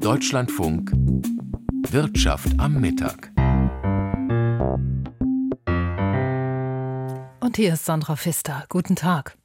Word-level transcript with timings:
Deutschlandfunk 0.00 0.92
Wirtschaft 1.88 2.48
am 2.58 2.80
Mittag. 2.80 3.32
Und 7.40 7.56
hier 7.56 7.72
ist 7.72 7.86
Sandra 7.86 8.16
Pfister. 8.16 8.64
Guten 8.68 8.94
Tag. 8.94 9.38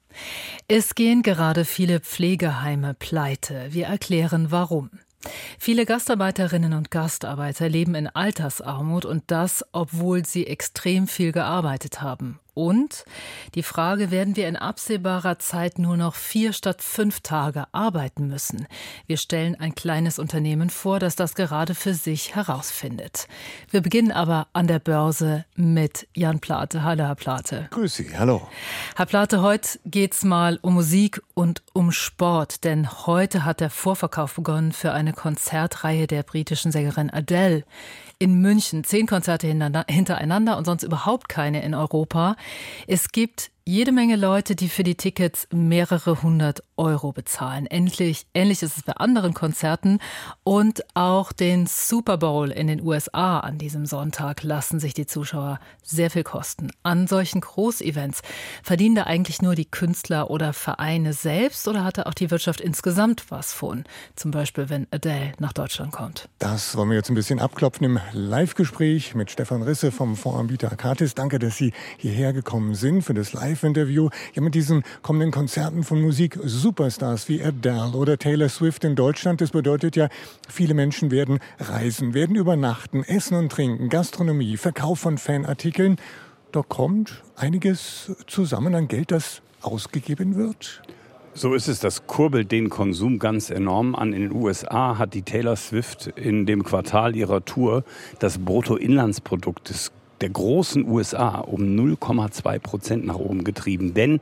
Es 0.67 0.95
gehen 0.95 1.23
gerade 1.23 1.63
viele 1.63 2.01
Pflegeheime 2.01 2.93
pleite. 2.93 3.67
Wir 3.69 3.85
erklären 3.85 4.51
warum. 4.51 4.89
Viele 5.57 5.85
Gastarbeiterinnen 5.85 6.73
und 6.73 6.91
Gastarbeiter 6.91 7.69
leben 7.69 7.95
in 7.95 8.07
Altersarmut 8.07 9.05
und 9.05 9.23
das, 9.27 9.63
obwohl 9.71 10.25
sie 10.25 10.45
extrem 10.45 11.07
viel 11.07 11.31
gearbeitet 11.31 12.01
haben. 12.01 12.40
Und 12.53 13.05
die 13.55 13.63
Frage, 13.63 14.11
werden 14.11 14.35
wir 14.35 14.49
in 14.49 14.57
absehbarer 14.57 15.39
Zeit 15.39 15.79
nur 15.79 15.95
noch 15.95 16.15
vier 16.15 16.51
statt 16.51 16.81
fünf 16.81 17.21
Tage 17.21 17.63
arbeiten 17.71 18.27
müssen? 18.27 18.67
Wir 19.07 19.15
stellen 19.15 19.55
ein 19.57 19.73
kleines 19.73 20.19
Unternehmen 20.19 20.69
vor, 20.69 20.99
das 20.99 21.15
das 21.15 21.33
gerade 21.33 21.75
für 21.75 21.93
sich 21.93 22.35
herausfindet. 22.35 23.29
Wir 23.69 23.79
beginnen 23.79 24.11
aber 24.11 24.47
an 24.51 24.67
der 24.67 24.79
Börse 24.79 25.45
mit 25.55 26.09
Jan 26.13 26.41
Plate. 26.41 26.83
Hallo, 26.83 27.05
Herr 27.05 27.15
Plate. 27.15 27.67
Grüß 27.71 27.95
Sie, 27.95 28.17
hallo. 28.17 28.45
Herr 28.97 29.05
Plate, 29.05 29.41
heute 29.41 29.79
geht's 29.85 30.25
mal 30.25 30.59
um 30.61 30.73
Musik 30.73 31.21
und 31.33 31.63
um 31.71 31.93
Sport, 31.93 32.65
denn 32.65 33.05
heute 33.05 33.45
hat 33.45 33.61
der 33.61 33.69
Vorverkauf 33.69 34.35
begonnen 34.35 34.73
für 34.73 34.91
eine 34.91 35.13
Konzertreihe 35.13 36.05
der 36.05 36.23
britischen 36.23 36.73
Sängerin 36.73 37.09
Adele 37.09 37.63
in 38.21 38.39
München. 38.39 38.83
Zehn 38.83 39.07
Konzerte 39.07 39.47
hintereinander 39.47 40.57
und 40.57 40.65
sonst 40.65 40.83
überhaupt 40.83 41.27
keine 41.27 41.63
in 41.63 41.73
Europa. 41.73 42.35
Es 42.87 43.11
gibt 43.11 43.51
jede 43.63 43.91
Menge 43.91 44.15
Leute, 44.15 44.55
die 44.55 44.69
für 44.69 44.83
die 44.83 44.95
Tickets 44.95 45.47
mehrere 45.51 46.23
hundert 46.23 46.63
Euro 46.77 47.11
bezahlen. 47.11 47.67
Endlich, 47.67 48.25
ähnlich 48.33 48.63
ist 48.63 48.77
es 48.77 48.83
bei 48.83 48.93
anderen 48.93 49.35
Konzerten 49.35 49.99
und 50.43 50.83
auch 50.95 51.31
den 51.31 51.67
Super 51.67 52.17
Bowl 52.17 52.49
in 52.49 52.65
den 52.65 52.81
USA 52.81 53.39
an 53.39 53.59
diesem 53.59 53.85
Sonntag 53.85 54.41
lassen 54.41 54.79
sich 54.79 54.95
die 54.95 55.05
Zuschauer 55.05 55.59
sehr 55.83 56.09
viel 56.09 56.23
kosten. 56.23 56.71
An 56.81 57.05
solchen 57.05 57.41
Großevents 57.41 58.21
verdienen 58.63 58.95
da 58.95 59.03
eigentlich 59.03 59.43
nur 59.43 59.53
die 59.53 59.69
Künstler 59.69 60.31
oder 60.31 60.53
Vereine 60.53 61.13
selbst 61.13 61.67
oder 61.67 61.83
hat 61.83 61.99
da 61.99 62.03
auch 62.03 62.15
die 62.15 62.31
Wirtschaft 62.31 62.61
insgesamt 62.61 63.29
was 63.29 63.53
von? 63.53 63.83
Zum 64.15 64.31
Beispiel, 64.31 64.69
wenn 64.69 64.87
Adele 64.89 65.33
nach 65.37 65.53
Deutschland 65.53 65.91
kommt. 65.91 66.29
Das 66.39 66.75
wollen 66.75 66.89
wir 66.89 66.97
jetzt 66.97 67.09
ein 67.09 67.15
bisschen 67.15 67.39
abklopfen 67.39 67.85
im 67.85 67.99
Live-Gespräch 68.11 69.13
mit 69.13 69.29
Stefan 69.29 69.61
Risse 69.61 69.91
vom 69.91 70.15
Fondsanbieter 70.15 70.71
Akatis. 70.71 71.13
Danke, 71.13 71.37
dass 71.37 71.57
Sie 71.57 71.73
hierher 71.97 72.33
gekommen 72.33 72.73
sind 72.73 73.03
für 73.03 73.13
das 73.13 73.33
Live 73.33 73.50
Live-Interview. 73.51 74.09
Ja, 74.33 74.41
mit 74.41 74.55
diesen 74.55 74.83
kommenden 75.01 75.31
Konzerten 75.31 75.83
von 75.83 76.01
Musik-Superstars 76.01 77.27
wie 77.27 77.43
Adele 77.43 77.91
oder 77.93 78.17
Taylor 78.17 78.49
Swift 78.49 78.83
in 78.83 78.95
Deutschland. 78.95 79.41
Das 79.41 79.51
bedeutet 79.51 79.95
ja, 79.95 80.07
viele 80.47 80.73
Menschen 80.73 81.11
werden 81.11 81.39
reisen, 81.59 82.13
werden 82.13 82.35
übernachten, 82.35 83.03
essen 83.03 83.35
und 83.35 83.51
trinken, 83.51 83.89
Gastronomie, 83.89 84.55
Verkauf 84.57 84.99
von 84.99 85.17
Fanartikeln. 85.17 85.97
Da 86.51 86.61
kommt 86.61 87.23
einiges 87.35 88.11
zusammen 88.27 88.73
an 88.73 88.87
Geld, 88.87 89.11
das 89.11 89.41
ausgegeben 89.61 90.35
wird. 90.35 90.81
So 91.33 91.53
ist 91.53 91.67
es, 91.67 91.79
das 91.79 92.07
kurbelt 92.07 92.51
den 92.51 92.69
Konsum 92.69 93.17
ganz 93.19 93.49
enorm 93.49 93.95
an. 93.95 94.11
In 94.11 94.21
den 94.21 94.33
USA 94.33 94.97
hat 94.97 95.13
die 95.13 95.21
Taylor 95.21 95.55
Swift 95.55 96.07
in 96.07 96.45
dem 96.45 96.63
Quartal 96.63 97.15
ihrer 97.15 97.43
Tour 97.45 97.83
das 98.19 98.37
Bruttoinlandsprodukt 98.37 99.69
des 99.69 99.91
der 100.21 100.29
großen 100.29 100.87
USA 100.87 101.39
um 101.39 101.61
0,2 101.61 102.59
Prozent 102.59 103.05
nach 103.05 103.15
oben 103.15 103.43
getrieben. 103.43 103.93
Denn 103.93 104.19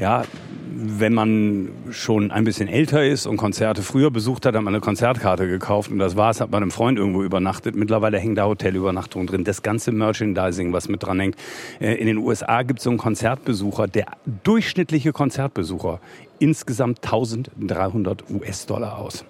ja, 0.00 0.24
wenn 0.72 1.12
man 1.12 1.68
schon 1.90 2.30
ein 2.30 2.44
bisschen 2.44 2.68
älter 2.68 3.04
ist 3.04 3.26
und 3.26 3.36
Konzerte 3.36 3.82
früher 3.82 4.10
besucht 4.10 4.46
hat, 4.46 4.54
hat 4.54 4.62
man 4.62 4.72
eine 4.72 4.80
Konzertkarte 4.80 5.46
gekauft 5.46 5.90
und 5.90 5.98
das 5.98 6.16
war's, 6.16 6.40
hat 6.40 6.50
man 6.50 6.62
einem 6.62 6.70
Freund 6.70 6.98
irgendwo 6.98 7.22
übernachtet. 7.22 7.76
Mittlerweile 7.76 8.18
hängen 8.18 8.34
da 8.34 8.46
Hotelübernachtungen 8.46 9.26
drin, 9.26 9.44
das 9.44 9.62
ganze 9.62 9.92
Merchandising, 9.92 10.72
was 10.72 10.88
mit 10.88 11.02
dran 11.02 11.20
hängt. 11.20 11.36
Äh, 11.80 11.96
in 11.96 12.06
den 12.06 12.16
USA 12.16 12.62
gibt 12.62 12.78
es 12.78 12.84
so 12.84 12.90
einen 12.90 12.98
Konzertbesucher, 12.98 13.88
der 13.88 14.06
durchschnittliche 14.42 15.12
Konzertbesucher 15.12 16.00
insgesamt 16.38 17.04
1300 17.04 18.24
US-Dollar 18.30 18.98
aus. 18.98 19.26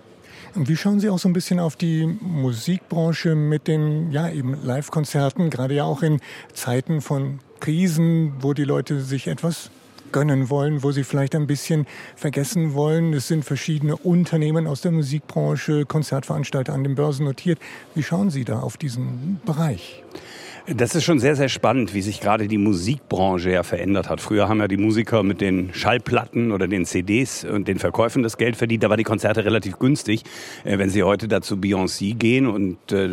Wie 0.54 0.76
schauen 0.76 0.98
Sie 0.98 1.08
auch 1.08 1.18
so 1.18 1.28
ein 1.28 1.32
bisschen 1.32 1.60
auf 1.60 1.76
die 1.76 2.06
Musikbranche 2.06 3.34
mit 3.34 3.68
den 3.68 4.10
ja 4.10 4.28
eben 4.28 4.56
Live-Konzerten, 4.64 5.48
gerade 5.48 5.74
ja 5.74 5.84
auch 5.84 6.02
in 6.02 6.20
Zeiten 6.52 7.00
von 7.00 7.38
Krisen, 7.60 8.34
wo 8.40 8.52
die 8.52 8.64
Leute 8.64 9.00
sich 9.00 9.28
etwas 9.28 9.70
gönnen 10.12 10.50
wollen, 10.50 10.82
wo 10.82 10.90
sie 10.90 11.04
vielleicht 11.04 11.36
ein 11.36 11.46
bisschen 11.46 11.86
vergessen 12.16 12.74
wollen. 12.74 13.12
Es 13.12 13.28
sind 13.28 13.44
verschiedene 13.44 13.96
Unternehmen 13.96 14.66
aus 14.66 14.80
der 14.80 14.90
Musikbranche, 14.90 15.86
Konzertveranstalter 15.86 16.72
an 16.72 16.82
den 16.82 16.96
Börsen 16.96 17.26
notiert. 17.26 17.60
Wie 17.94 18.02
schauen 18.02 18.30
Sie 18.30 18.44
da 18.44 18.60
auf 18.60 18.76
diesen 18.76 19.40
Bereich? 19.44 20.02
Das 20.66 20.94
ist 20.94 21.04
schon 21.04 21.18
sehr, 21.18 21.36
sehr 21.36 21.48
spannend, 21.48 21.94
wie 21.94 22.02
sich 22.02 22.20
gerade 22.20 22.46
die 22.46 22.58
Musikbranche 22.58 23.50
ja 23.50 23.62
verändert 23.62 24.08
hat. 24.08 24.20
Früher 24.20 24.48
haben 24.48 24.60
ja 24.60 24.68
die 24.68 24.76
Musiker 24.76 25.22
mit 25.22 25.40
den 25.40 25.72
Schallplatten 25.72 26.52
oder 26.52 26.68
den 26.68 26.84
CDs 26.84 27.44
und 27.44 27.66
den 27.66 27.78
Verkäufen 27.78 28.22
das 28.22 28.36
Geld 28.36 28.56
verdient. 28.56 28.82
Da 28.82 28.90
waren 28.90 28.98
die 28.98 29.04
Konzerte 29.04 29.44
relativ 29.44 29.78
günstig. 29.78 30.22
Äh, 30.64 30.78
wenn 30.78 30.90
Sie 30.90 31.02
heute 31.02 31.28
dazu 31.28 31.56
Beyoncé 31.56 32.14
gehen 32.14 32.46
und 32.46 32.92
äh, 32.92 33.08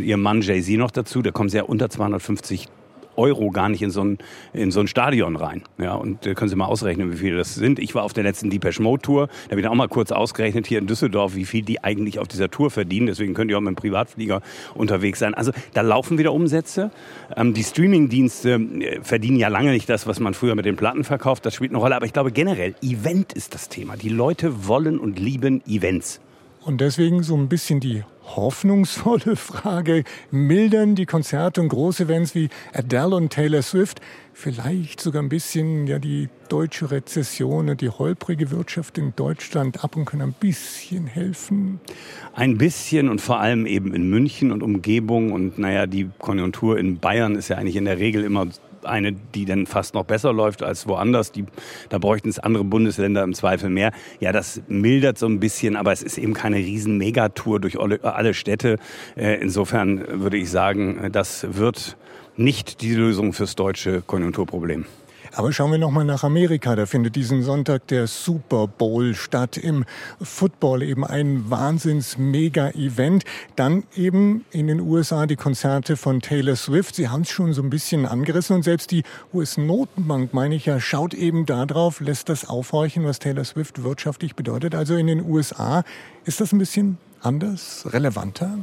Ihr 0.00 0.16
Mann 0.16 0.42
Jay-Z 0.42 0.78
noch 0.78 0.90
dazu, 0.90 1.22
da 1.22 1.32
kommen 1.32 1.48
Sie 1.48 1.56
ja 1.56 1.64
unter 1.64 1.90
250 1.90 2.68
Euro 3.16 3.50
gar 3.50 3.68
nicht 3.68 3.82
in 3.82 3.90
so 3.90 4.02
ein, 4.02 4.18
in 4.52 4.70
so 4.70 4.80
ein 4.80 4.86
Stadion 4.86 5.36
rein. 5.36 5.62
Ja, 5.78 5.94
und 5.94 6.26
äh, 6.26 6.34
können 6.34 6.48
Sie 6.48 6.56
mal 6.56 6.66
ausrechnen, 6.66 7.12
wie 7.12 7.16
viele 7.16 7.36
das 7.36 7.54
sind. 7.54 7.78
Ich 7.78 7.94
war 7.94 8.02
auf 8.02 8.12
der 8.12 8.24
letzten 8.24 8.50
Depeche 8.50 8.82
Mode 8.82 9.02
Tour. 9.02 9.26
Da 9.26 9.52
habe 9.52 9.60
ich 9.60 9.66
auch 9.66 9.74
mal 9.74 9.88
kurz 9.88 10.12
ausgerechnet 10.12 10.66
hier 10.66 10.78
in 10.78 10.86
Düsseldorf, 10.86 11.34
wie 11.34 11.44
viel 11.44 11.62
die 11.62 11.82
eigentlich 11.82 12.18
auf 12.18 12.28
dieser 12.28 12.50
Tour 12.50 12.70
verdienen. 12.70 13.06
Deswegen 13.06 13.34
könnt 13.34 13.50
ihr 13.50 13.58
auch 13.58 13.62
mit 13.62 13.70
dem 13.70 13.76
Privatflieger 13.76 14.42
unterwegs 14.74 15.18
sein. 15.18 15.34
Also 15.34 15.52
da 15.74 15.82
laufen 15.82 16.18
wieder 16.18 16.32
Umsätze. 16.32 16.90
Ähm, 17.36 17.54
die 17.54 17.64
Streamingdienste 17.64 18.54
äh, 18.54 19.00
verdienen 19.02 19.38
ja 19.38 19.48
lange 19.48 19.70
nicht 19.70 19.88
das, 19.88 20.06
was 20.06 20.20
man 20.20 20.34
früher 20.34 20.54
mit 20.54 20.64
den 20.64 20.76
Platten 20.76 21.04
verkauft. 21.04 21.46
Das 21.46 21.54
spielt 21.54 21.70
eine 21.70 21.78
Rolle. 21.78 21.96
Aber 21.96 22.06
ich 22.06 22.12
glaube 22.12 22.32
generell, 22.32 22.74
Event 22.82 23.32
ist 23.32 23.54
das 23.54 23.68
Thema. 23.68 23.96
Die 23.96 24.08
Leute 24.08 24.66
wollen 24.66 24.98
und 24.98 25.18
lieben 25.18 25.62
Events. 25.66 26.20
Und 26.64 26.80
deswegen 26.80 27.22
so 27.22 27.36
ein 27.36 27.48
bisschen 27.48 27.78
die 27.78 28.02
hoffnungsvolle 28.34 29.36
Frage, 29.36 30.04
mildern 30.30 30.94
die 30.94 31.06
Konzerte 31.06 31.60
und 31.60 31.68
Großevents 31.68 32.34
wie 32.34 32.48
Adele 32.72 33.14
und 33.16 33.30
Taylor 33.30 33.62
Swift 33.62 34.00
vielleicht 34.36 35.00
sogar 35.00 35.22
ein 35.22 35.30
bisschen 35.30 35.86
ja, 35.86 35.98
die 35.98 36.28
deutsche 36.50 36.90
Rezession 36.90 37.70
und 37.70 37.80
die 37.80 37.88
holprige 37.88 38.50
Wirtschaft 38.50 38.98
in 38.98 39.14
Deutschland 39.16 39.82
ab 39.82 39.96
und 39.96 40.04
können 40.04 40.22
ein 40.22 40.34
bisschen 40.38 41.06
helfen? 41.06 41.80
Ein 42.34 42.58
bisschen 42.58 43.08
und 43.08 43.22
vor 43.22 43.40
allem 43.40 43.64
eben 43.64 43.94
in 43.94 44.10
München 44.10 44.52
und 44.52 44.62
Umgebung. 44.62 45.32
Und 45.32 45.58
naja, 45.58 45.86
die 45.86 46.10
Konjunktur 46.18 46.78
in 46.78 46.98
Bayern 46.98 47.34
ist 47.34 47.48
ja 47.48 47.56
eigentlich 47.56 47.76
in 47.76 47.86
der 47.86 47.98
Regel 47.98 48.24
immer 48.24 48.46
eine, 48.86 49.12
die 49.12 49.44
dann 49.44 49.66
fast 49.66 49.94
noch 49.94 50.04
besser 50.04 50.32
läuft 50.32 50.62
als 50.62 50.88
woanders. 50.88 51.32
Die, 51.32 51.44
da 51.88 51.98
bräuchten 51.98 52.28
es 52.28 52.38
andere 52.38 52.64
Bundesländer 52.64 53.22
im 53.22 53.34
Zweifel 53.34 53.70
mehr. 53.70 53.92
Ja, 54.20 54.32
das 54.32 54.62
mildert 54.68 55.18
so 55.18 55.26
ein 55.26 55.40
bisschen, 55.40 55.76
aber 55.76 55.92
es 55.92 56.02
ist 56.02 56.18
eben 56.18 56.34
keine 56.34 56.56
riesen 56.56 56.98
Megatour 56.98 57.60
durch 57.60 57.78
alle, 57.78 58.34
Städte. 58.34 58.78
Äh, 59.16 59.40
insofern 59.40 60.22
würde 60.22 60.36
ich 60.36 60.50
sagen, 60.50 61.10
das 61.12 61.46
wird 61.56 61.96
nicht 62.36 62.82
die 62.82 62.94
Lösung 62.94 63.32
fürs 63.32 63.54
deutsche 63.56 64.02
Konjunkturproblem. 64.02 64.84
Aber 65.34 65.52
schauen 65.52 65.70
wir 65.70 65.78
noch 65.78 65.90
mal 65.90 66.04
nach 66.04 66.24
Amerika. 66.24 66.76
Da 66.76 66.86
findet 66.86 67.16
diesen 67.16 67.42
Sonntag 67.42 67.86
der 67.88 68.06
Super 68.06 68.66
Bowl 68.66 69.14
statt. 69.14 69.56
Im 69.56 69.84
Football 70.20 70.82
eben 70.82 71.04
ein 71.04 71.50
Wahnsinns-Mega-Event. 71.50 73.24
Dann 73.56 73.84
eben 73.94 74.44
in 74.50 74.66
den 74.66 74.80
USA 74.80 75.26
die 75.26 75.36
Konzerte 75.36 75.96
von 75.96 76.20
Taylor 76.20 76.56
Swift. 76.56 76.94
Sie 76.94 77.08
haben 77.08 77.22
es 77.22 77.30
schon 77.30 77.52
so 77.52 77.62
ein 77.62 77.70
bisschen 77.70 78.06
angerissen 78.06 78.56
und 78.56 78.62
selbst 78.62 78.90
die 78.90 79.02
US-Notenbank, 79.32 80.32
meine 80.32 80.54
ich 80.54 80.66
ja, 80.66 80.80
schaut 80.80 81.14
eben 81.14 81.46
darauf, 81.46 82.00
lässt 82.00 82.28
das 82.28 82.48
aufhorchen, 82.48 83.04
was 83.04 83.18
Taylor 83.18 83.44
Swift 83.44 83.82
wirtschaftlich 83.82 84.34
bedeutet. 84.34 84.74
Also 84.74 84.96
in 84.96 85.06
den 85.06 85.28
USA 85.28 85.84
ist 86.24 86.40
das 86.40 86.52
ein 86.52 86.58
bisschen 86.58 86.98
anders, 87.20 87.86
relevanter? 87.92 88.58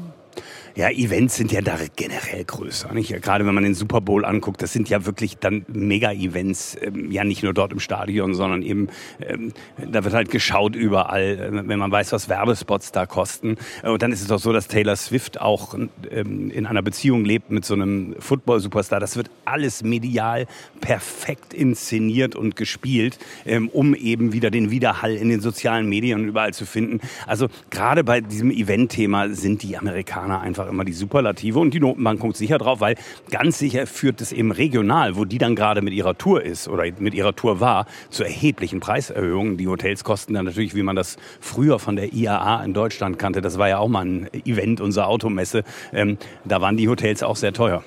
Ja, 0.75 0.89
Events 0.89 1.35
sind 1.35 1.51
ja 1.51 1.61
da 1.61 1.77
generell 1.95 2.43
größer. 2.45 2.93
Nicht? 2.93 3.09
Gerade 3.21 3.45
wenn 3.45 3.53
man 3.53 3.63
den 3.63 3.75
Super 3.75 4.01
Bowl 4.01 4.25
anguckt, 4.25 4.61
das 4.63 4.73
sind 4.73 4.89
ja 4.89 5.05
wirklich 5.05 5.37
dann 5.37 5.65
Mega-Events. 5.67 6.77
Ähm, 6.81 7.11
ja, 7.11 7.23
nicht 7.23 7.43
nur 7.43 7.53
dort 7.53 7.71
im 7.73 7.79
Stadion, 7.79 8.33
sondern 8.33 8.63
eben, 8.63 8.87
ähm, 9.21 9.53
da 9.77 10.03
wird 10.03 10.15
halt 10.15 10.31
geschaut 10.31 10.75
überall, 10.75 11.21
äh, 11.21 11.67
wenn 11.67 11.77
man 11.77 11.91
weiß, 11.91 12.11
was 12.11 12.27
Werbespots 12.27 12.91
da 12.91 13.05
kosten. 13.05 13.57
Und 13.83 14.01
dann 14.01 14.11
ist 14.11 14.21
es 14.21 14.27
doch 14.27 14.39
so, 14.39 14.51
dass 14.51 14.67
Taylor 14.67 14.95
Swift 14.95 15.39
auch 15.39 15.75
ähm, 16.09 16.49
in 16.49 16.65
einer 16.65 16.81
Beziehung 16.81 17.23
lebt 17.23 17.51
mit 17.51 17.65
so 17.65 17.75
einem 17.75 18.15
Football-Superstar. 18.17 18.99
Das 18.99 19.15
wird 19.15 19.29
alles 19.45 19.83
medial 19.83 20.47
perfekt 20.83 21.53
inszeniert 21.53 22.35
und 22.35 22.57
gespielt, 22.57 23.17
ähm, 23.45 23.69
um 23.69 23.95
eben 23.95 24.33
wieder 24.33 24.51
den 24.51 24.69
Widerhall 24.69 25.15
in 25.15 25.29
den 25.29 25.39
sozialen 25.39 25.87
Medien 25.87 26.19
und 26.19 26.27
überall 26.27 26.53
zu 26.53 26.65
finden. 26.65 26.99
Also 27.25 27.47
gerade 27.69 28.03
bei 28.03 28.19
diesem 28.19 28.51
Event-Thema 28.51 29.29
sind 29.29 29.63
die 29.63 29.77
Amerikaner 29.77 30.41
einfach 30.41 30.67
immer 30.67 30.83
die 30.83 30.91
Superlative 30.91 31.59
und 31.59 31.73
die 31.73 31.79
Notenbank 31.79 32.19
guckt 32.19 32.35
sicher 32.35 32.57
drauf, 32.57 32.81
weil 32.81 32.95
ganz 33.31 33.59
sicher 33.59 33.87
führt 33.87 34.19
es 34.19 34.33
eben 34.33 34.51
regional, 34.51 35.15
wo 35.15 35.23
die 35.23 35.37
dann 35.37 35.55
gerade 35.55 35.81
mit 35.81 35.93
ihrer 35.93 36.17
Tour 36.17 36.43
ist 36.43 36.67
oder 36.67 36.83
mit 36.99 37.13
ihrer 37.13 37.33
Tour 37.33 37.61
war, 37.61 37.85
zu 38.09 38.25
erheblichen 38.25 38.81
Preiserhöhungen. 38.81 39.55
Die 39.55 39.69
Hotels 39.69 40.03
kosten 40.03 40.33
dann 40.33 40.43
natürlich, 40.43 40.75
wie 40.75 40.83
man 40.83 40.97
das 40.97 41.15
früher 41.39 41.79
von 41.79 41.95
der 41.95 42.11
IAA 42.11 42.61
in 42.65 42.73
Deutschland 42.73 43.17
kannte, 43.17 43.39
das 43.39 43.57
war 43.57 43.69
ja 43.69 43.77
auch 43.77 43.87
mal 43.87 44.05
ein 44.05 44.29
Event, 44.45 44.81
unsere 44.81 45.07
Automesse, 45.07 45.63
ähm, 45.93 46.17
da 46.43 46.59
waren 46.59 46.75
die 46.75 46.89
Hotels 46.89 47.23
auch 47.23 47.37
sehr 47.37 47.53
teuer. 47.53 47.85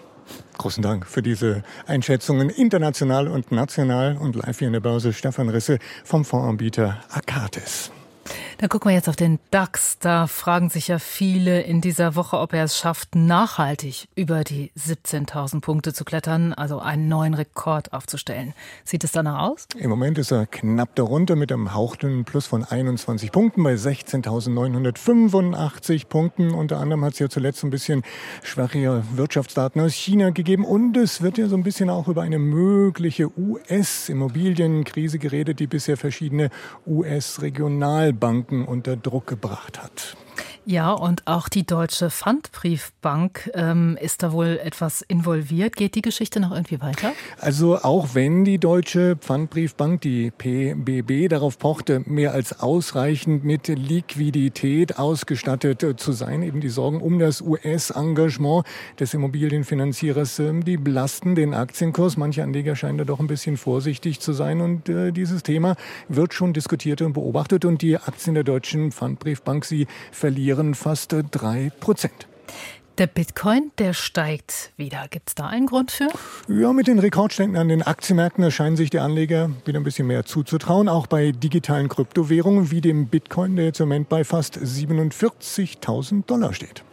Großen 0.59 0.83
Dank 0.83 1.07
für 1.07 1.23
diese 1.23 1.63
Einschätzungen 1.87 2.49
international 2.49 3.29
und 3.29 3.53
national 3.53 4.17
und 4.17 4.37
live 4.37 4.59
hier 4.59 4.69
in 4.69 4.73
der 4.73 4.81
Börse 4.81 5.13
Stefan 5.13 5.49
Risse 5.49 5.79
vom 6.05 6.25
Fondsanbieter 6.25 7.03
Akates. 7.11 7.91
Dann 8.59 8.71
gucken 8.71 8.89
wir 8.89 8.95
jetzt 8.95 9.11
auf 9.11 9.17
den 9.17 9.39
DAX. 9.51 9.99
Da 9.99 10.27
fragen 10.27 10.71
sich 10.71 10.89
ja 10.89 10.99
viele 10.99 11.61
in 11.61 11.83
dieser 11.83 12.15
Woche, 12.15 12.39
ob 12.39 12.55
er 12.55 12.65
es 12.65 12.79
schafft, 12.79 13.15
nachhaltig 13.15 14.09
über 14.15 14.45
die 14.45 14.73
17.000 14.79 15.61
Punkte 15.61 15.93
zu 15.93 16.07
klettern, 16.07 16.55
also 16.55 16.79
einen 16.79 17.07
neuen 17.07 17.35
Rekord 17.35 17.93
aufzustellen. 17.93 18.55
Sieht 18.83 19.05
es 19.05 19.13
danach 19.13 19.41
aus? 19.41 19.67
Im 19.77 19.91
Moment 19.91 20.17
ist 20.17 20.31
er 20.31 20.47
knapp 20.47 20.95
darunter 20.95 21.37
mit 21.37 21.53
einem 21.53 21.75
hauchten 21.75 22.25
Plus 22.25 22.47
von 22.47 22.65
21 22.65 23.31
Punkten 23.31 23.63
bei 23.63 23.75
16.985 23.75 26.07
Punkten. 26.07 26.55
Unter 26.55 26.79
anderem 26.79 27.05
hat 27.05 27.13
es 27.13 27.19
ja 27.19 27.29
zuletzt 27.29 27.63
ein 27.63 27.69
bisschen 27.69 28.05
schwache 28.43 29.03
Wirtschaftsdaten 29.17 29.83
aus 29.83 29.93
China 29.93 30.31
gegeben 30.31 30.65
und 30.65 30.97
es 30.97 31.21
wird 31.21 31.37
ja 31.37 31.49
so 31.49 31.57
ein 31.57 31.63
bisschen 31.63 31.91
auch 31.91 32.09
über 32.09 32.23
eine 32.23 32.39
mögliche 32.39 33.29
US-Immobilienkrise 33.39 35.19
geredet, 35.19 35.61
die 35.61 35.67
bisher 35.67 35.99
verschiedene 35.99 36.49
US-Regionalbanken 36.87 38.46
Banken 38.47 38.65
unter 38.65 38.97
Druck 38.97 39.27
gebracht 39.27 39.83
hat. 39.83 40.17
Ja, 40.69 40.91
und 40.91 41.29
auch 41.29 41.49
die 41.49 41.65
Deutsche 41.65 42.11
Pfandbriefbank 42.11 43.53
ähm, 43.55 43.97
ist 44.01 44.25
da 44.25 44.33
wohl 44.33 44.59
etwas 44.61 45.01
involviert. 45.01 45.77
Geht 45.77 45.95
die 45.95 46.03
Geschichte 46.03 46.41
noch 46.41 46.51
irgendwie 46.51 46.81
weiter? 46.81 47.13
Also 47.39 47.77
auch 47.77 48.17
wenn 48.17 48.45
die 48.45 48.59
Deutsche 48.59 49.15
Pfandbriefbank, 49.15 50.01
die 50.01 50.33
PBB, 50.33 51.29
darauf 51.29 51.61
pochte, 51.61 52.03
mehr 52.07 52.33
als 52.33 52.59
ausreichend 52.59 53.45
mit 53.45 53.69
Liquidität 53.69 54.99
ausgestattet 54.99 55.85
äh, 55.85 55.95
zu 55.95 56.11
sein, 56.11 56.43
eben 56.43 56.61
die 56.61 56.69
Sorgen 56.69 57.01
um 57.01 57.21
das 57.21 57.43
US-Engagement 57.43 58.67
des 58.99 59.15
Immobilienfinanzierers, 59.15 60.41
äh, 60.41 60.53
die 60.63 60.79
belasten 60.79 61.37
den 61.37 61.55
Aktienkurs. 61.55 62.17
Manche 62.17 62.43
Anleger 62.43 62.75
scheinen 62.75 62.99
da 62.99 63.05
doch 63.05 63.21
ein 63.21 63.29
bisschen 63.29 63.57
vorsichtig 63.57 64.19
zu 64.19 64.33
sein 64.33 64.61
und 64.61 64.89
äh, 64.89 65.13
dieses 65.13 65.45
Thema 65.45 65.77
wird 66.09 66.35
schon 66.35 66.53
diskutiert 66.53 67.03
und 67.03 67.13
beobachtet 67.13 67.65
und 67.65 67.83
die 67.83 67.97
Aktien 67.97 68.35
der 68.35 68.43
Deutschen 68.43 68.91
Pfandbriefbank, 68.91 69.65
sie 69.65 69.87
verlieren 70.11 70.56
fast 70.75 71.15
drei 71.31 71.71
Prozent. 71.81 72.27
Der 72.99 73.07
Bitcoin, 73.07 73.73
der 73.77 73.93
steigt 73.93 74.73
wieder. 74.79 75.07
Gibt 75.11 75.29
es 75.29 75.35
da 75.35 75.49
einen 75.49 75.67
Grund 75.67 75.91
für? 75.91 76.09
Ja, 76.49 76.73
mit 76.73 76.87
den 76.87 76.99
Rekordständen 76.99 77.59
an 77.59 77.69
den 77.69 77.83
Aktienmärkten 77.83 78.43
erscheinen 78.43 78.79
sich 78.79 78.89
die 78.89 79.01
Anleger 79.01 79.51
wieder 79.67 79.79
ein 79.79 79.85
bisschen 79.85 80.07
mehr 80.07 80.25
zuzutrauen. 80.25 80.89
Auch 80.89 81.07
bei 81.07 81.33
digitalen 81.33 81.91
Kryptowährungen 81.91 82.71
wie 82.71 82.81
dem 82.81 83.09
Bitcoin, 83.09 83.57
der 83.57 83.67
jetzt 83.67 83.81
im 83.81 83.89
Moment 83.89 84.09
bei 84.09 84.25
fast 84.25 84.57
47.000 84.57 86.25
Dollar 86.25 86.55
steht. 86.55 86.85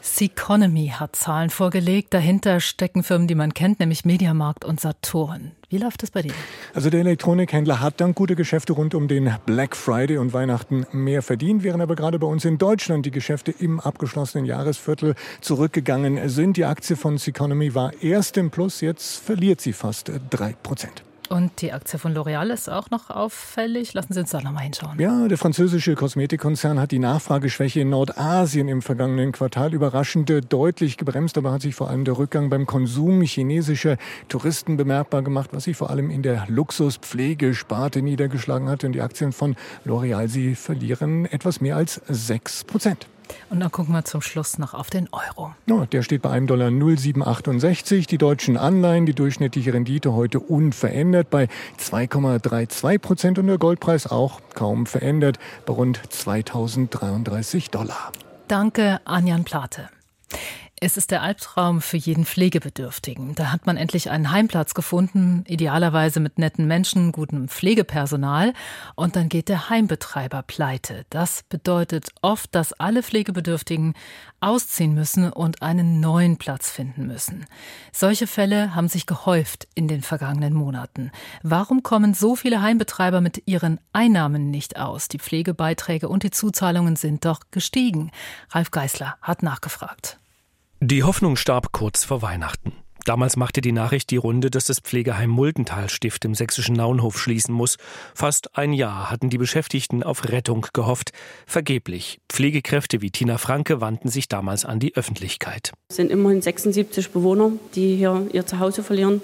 Seconomy 0.00 0.92
hat 0.94 1.14
Zahlen 1.16 1.50
vorgelegt. 1.50 2.14
Dahinter 2.14 2.60
stecken 2.60 3.02
Firmen, 3.02 3.28
die 3.28 3.34
man 3.34 3.52
kennt, 3.52 3.80
nämlich 3.80 4.06
Mediamarkt 4.06 4.64
und 4.64 4.80
Saturn. 4.80 5.52
Wie 5.74 5.78
läuft 5.78 6.04
das 6.04 6.12
bei 6.12 6.22
dir? 6.22 6.30
Also 6.72 6.88
der 6.88 7.00
Elektronikhändler 7.00 7.80
hat 7.80 8.00
dank 8.00 8.14
gute 8.14 8.36
Geschäfte 8.36 8.74
rund 8.74 8.94
um 8.94 9.08
den 9.08 9.34
Black 9.44 9.74
Friday 9.74 10.18
und 10.18 10.32
Weihnachten 10.32 10.86
mehr 10.92 11.20
verdient, 11.20 11.64
während 11.64 11.82
aber 11.82 11.96
gerade 11.96 12.20
bei 12.20 12.28
uns 12.28 12.44
in 12.44 12.58
Deutschland 12.58 13.06
die 13.06 13.10
Geschäfte 13.10 13.50
im 13.50 13.80
abgeschlossenen 13.80 14.46
Jahresviertel 14.46 15.16
zurückgegangen 15.40 16.28
sind. 16.28 16.56
Die 16.58 16.64
Aktie 16.64 16.94
von 16.94 17.18
Seconomy 17.18 17.74
war 17.74 17.92
erst 18.00 18.36
im 18.36 18.52
Plus, 18.52 18.82
jetzt 18.82 19.16
verliert 19.16 19.60
sie 19.60 19.72
fast 19.72 20.12
drei 20.30 20.54
Prozent. 20.62 21.02
Und 21.34 21.62
die 21.62 21.72
Aktie 21.72 21.98
von 21.98 22.14
L'Oreal 22.14 22.48
ist 22.50 22.70
auch 22.70 22.90
noch 22.90 23.10
auffällig. 23.10 23.92
Lassen 23.92 24.12
Sie 24.12 24.20
uns 24.20 24.30
da 24.30 24.40
nochmal 24.40 24.62
hinschauen. 24.62 25.00
Ja, 25.00 25.26
der 25.26 25.36
französische 25.36 25.96
Kosmetikkonzern 25.96 26.78
hat 26.78 26.92
die 26.92 27.00
Nachfrageschwäche 27.00 27.80
in 27.80 27.88
Nordasien 27.88 28.68
im 28.68 28.82
vergangenen 28.82 29.32
Quartal 29.32 29.74
überraschend 29.74 30.32
deutlich 30.48 30.96
gebremst. 30.96 31.36
Aber 31.36 31.50
hat 31.50 31.62
sich 31.62 31.74
vor 31.74 31.90
allem 31.90 32.04
der 32.04 32.18
Rückgang 32.18 32.50
beim 32.50 32.66
Konsum 32.66 33.20
chinesischer 33.22 33.96
Touristen 34.28 34.76
bemerkbar 34.76 35.22
gemacht, 35.22 35.50
was 35.52 35.64
sich 35.64 35.76
vor 35.76 35.90
allem 35.90 36.08
in 36.08 36.22
der 36.22 36.44
Luxuspflegesparte 36.46 38.00
niedergeschlagen 38.00 38.68
hat. 38.68 38.84
Und 38.84 38.92
die 38.92 39.00
Aktien 39.00 39.32
von 39.32 39.56
L'Oreal, 39.84 40.28
sie 40.28 40.54
verlieren 40.54 41.26
etwas 41.26 41.60
mehr 41.60 41.74
als 41.74 42.00
6 42.06 42.62
Prozent. 42.62 43.08
Und 43.50 43.60
dann 43.60 43.70
gucken 43.70 43.94
wir 43.94 44.04
zum 44.04 44.20
Schluss 44.20 44.58
noch 44.58 44.74
auf 44.74 44.90
den 44.90 45.08
Euro. 45.12 45.54
Ja, 45.66 45.86
der 45.86 46.02
steht 46.02 46.22
bei 46.22 46.30
einem 46.30 46.46
Dollar 46.46 46.70
0,768. 46.70 48.06
Die 48.06 48.18
deutschen 48.18 48.56
Anleihen, 48.56 49.06
die 49.06 49.14
durchschnittliche 49.14 49.72
Rendite 49.72 50.12
heute 50.12 50.40
unverändert 50.40 51.30
bei 51.30 51.48
2,32 51.78 52.98
Prozent 52.98 53.38
und 53.38 53.46
der 53.46 53.58
Goldpreis 53.58 54.06
auch 54.06 54.40
kaum 54.54 54.86
verändert 54.86 55.38
bei 55.66 55.72
rund 55.72 56.00
2033 56.08 57.70
Dollar. 57.70 58.12
Danke, 58.48 59.00
Anjan 59.04 59.44
Plate. 59.44 59.88
Es 60.86 60.98
ist 60.98 61.10
der 61.12 61.22
Albtraum 61.22 61.80
für 61.80 61.96
jeden 61.96 62.26
Pflegebedürftigen. 62.26 63.34
Da 63.34 63.50
hat 63.50 63.64
man 63.64 63.78
endlich 63.78 64.10
einen 64.10 64.30
Heimplatz 64.30 64.74
gefunden, 64.74 65.42
idealerweise 65.48 66.20
mit 66.20 66.38
netten 66.38 66.66
Menschen, 66.66 67.10
gutem 67.10 67.48
Pflegepersonal. 67.48 68.52
Und 68.94 69.16
dann 69.16 69.30
geht 69.30 69.48
der 69.48 69.70
Heimbetreiber 69.70 70.42
pleite. 70.42 71.06
Das 71.08 71.42
bedeutet 71.48 72.10
oft, 72.20 72.54
dass 72.54 72.74
alle 72.74 73.02
Pflegebedürftigen 73.02 73.94
ausziehen 74.40 74.92
müssen 74.92 75.32
und 75.32 75.62
einen 75.62 76.00
neuen 76.00 76.36
Platz 76.36 76.70
finden 76.70 77.06
müssen. 77.06 77.46
Solche 77.90 78.26
Fälle 78.26 78.74
haben 78.74 78.88
sich 78.88 79.06
gehäuft 79.06 79.66
in 79.74 79.88
den 79.88 80.02
vergangenen 80.02 80.52
Monaten. 80.52 81.12
Warum 81.42 81.82
kommen 81.82 82.12
so 82.12 82.36
viele 82.36 82.60
Heimbetreiber 82.60 83.22
mit 83.22 83.44
ihren 83.46 83.80
Einnahmen 83.94 84.50
nicht 84.50 84.76
aus? 84.78 85.08
Die 85.08 85.18
Pflegebeiträge 85.18 86.10
und 86.10 86.24
die 86.24 86.30
Zuzahlungen 86.30 86.96
sind 86.96 87.24
doch 87.24 87.40
gestiegen. 87.50 88.10
Ralf 88.50 88.70
Geißler 88.70 89.16
hat 89.22 89.42
nachgefragt. 89.42 90.18
Die 90.86 91.02
Hoffnung 91.02 91.36
starb 91.36 91.72
kurz 91.72 92.04
vor 92.04 92.20
Weihnachten. 92.20 92.74
Damals 93.06 93.38
machte 93.38 93.62
die 93.62 93.72
Nachricht 93.72 94.10
die 94.10 94.18
Runde, 94.18 94.50
dass 94.50 94.66
das 94.66 94.80
Pflegeheim 94.80 95.30
Muldentalstift 95.30 96.26
im 96.26 96.34
sächsischen 96.34 96.76
Naunhof 96.76 97.18
schließen 97.18 97.54
muss. 97.54 97.78
Fast 98.14 98.58
ein 98.58 98.74
Jahr 98.74 99.10
hatten 99.10 99.30
die 99.30 99.38
Beschäftigten 99.38 100.02
auf 100.02 100.28
Rettung 100.28 100.66
gehofft. 100.74 101.12
Vergeblich. 101.46 102.20
Pflegekräfte 102.30 103.00
wie 103.00 103.10
Tina 103.10 103.38
Franke 103.38 103.80
wandten 103.80 104.10
sich 104.10 104.28
damals 104.28 104.66
an 104.66 104.78
die 104.78 104.94
Öffentlichkeit. 104.94 105.72
Es 105.88 105.96
sind 105.96 106.10
immerhin 106.10 106.42
76 106.42 107.12
Bewohner, 107.12 107.52
die 107.74 107.96
hier 107.96 108.26
ihr 108.34 108.44
Zuhause 108.44 108.82
verlieren, 108.82 109.22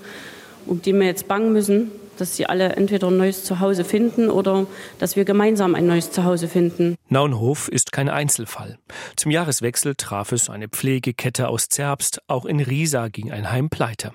um 0.64 0.80
die 0.80 0.94
wir 0.94 1.04
jetzt 1.04 1.28
bangen 1.28 1.52
müssen 1.52 1.90
dass 2.20 2.36
sie 2.36 2.46
alle 2.46 2.76
entweder 2.76 3.08
ein 3.08 3.16
neues 3.16 3.44
Zuhause 3.44 3.84
finden 3.84 4.30
oder 4.30 4.66
dass 4.98 5.16
wir 5.16 5.24
gemeinsam 5.24 5.74
ein 5.74 5.86
neues 5.86 6.10
Zuhause 6.10 6.48
finden. 6.48 6.96
Naunhof 7.08 7.68
ist 7.68 7.92
kein 7.92 8.08
Einzelfall. 8.08 8.78
Zum 9.16 9.30
Jahreswechsel 9.30 9.94
traf 9.94 10.32
es 10.32 10.50
eine 10.50 10.68
Pflegekette 10.68 11.48
aus 11.48 11.68
Zerbst. 11.68 12.20
Auch 12.26 12.44
in 12.44 12.60
Riesa 12.60 13.08
ging 13.08 13.32
ein 13.32 13.50
Heim 13.50 13.70
pleite. 13.70 14.12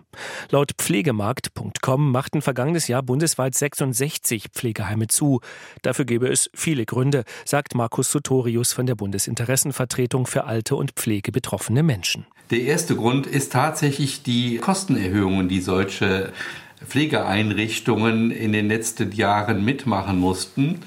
Laut 0.52 0.74
Pflegemarkt.com 0.78 2.12
machten 2.12 2.42
vergangenes 2.42 2.88
Jahr 2.88 3.04
bundesweit 3.04 3.56
66 3.56 4.48
Pflegeheime 4.54 5.08
zu. 5.08 5.42
Dafür 5.82 6.06
gäbe 6.06 6.28
es 6.28 6.50
viele 6.54 6.86
Gründe, 6.86 7.24
sagt 7.46 7.76
Markus 7.76 8.12
Sotorius 8.12 8.74
von 8.74 8.86
der 8.86 8.96
Bundesinteressenvertretung 8.96 10.28
für 10.28 10.46
alte 10.46 10.76
und 10.76 10.92
pflegebetroffene 10.92 11.84
Menschen. 11.84 12.26
Der 12.52 12.62
erste 12.62 12.96
Grund 12.96 13.26
ist 13.26 13.52
tatsächlich 13.52 14.22
die 14.22 14.58
Kostenerhöhungen, 14.58 15.50
die 15.50 15.62
solche 15.62 16.32
Pflegeeinrichtungen 16.86 18.32
in 18.32 18.54
den 18.54 18.68
letzten 18.68 19.12
Jahren 19.12 19.64
mitmachen 19.66 20.20
mussten. 20.20 20.82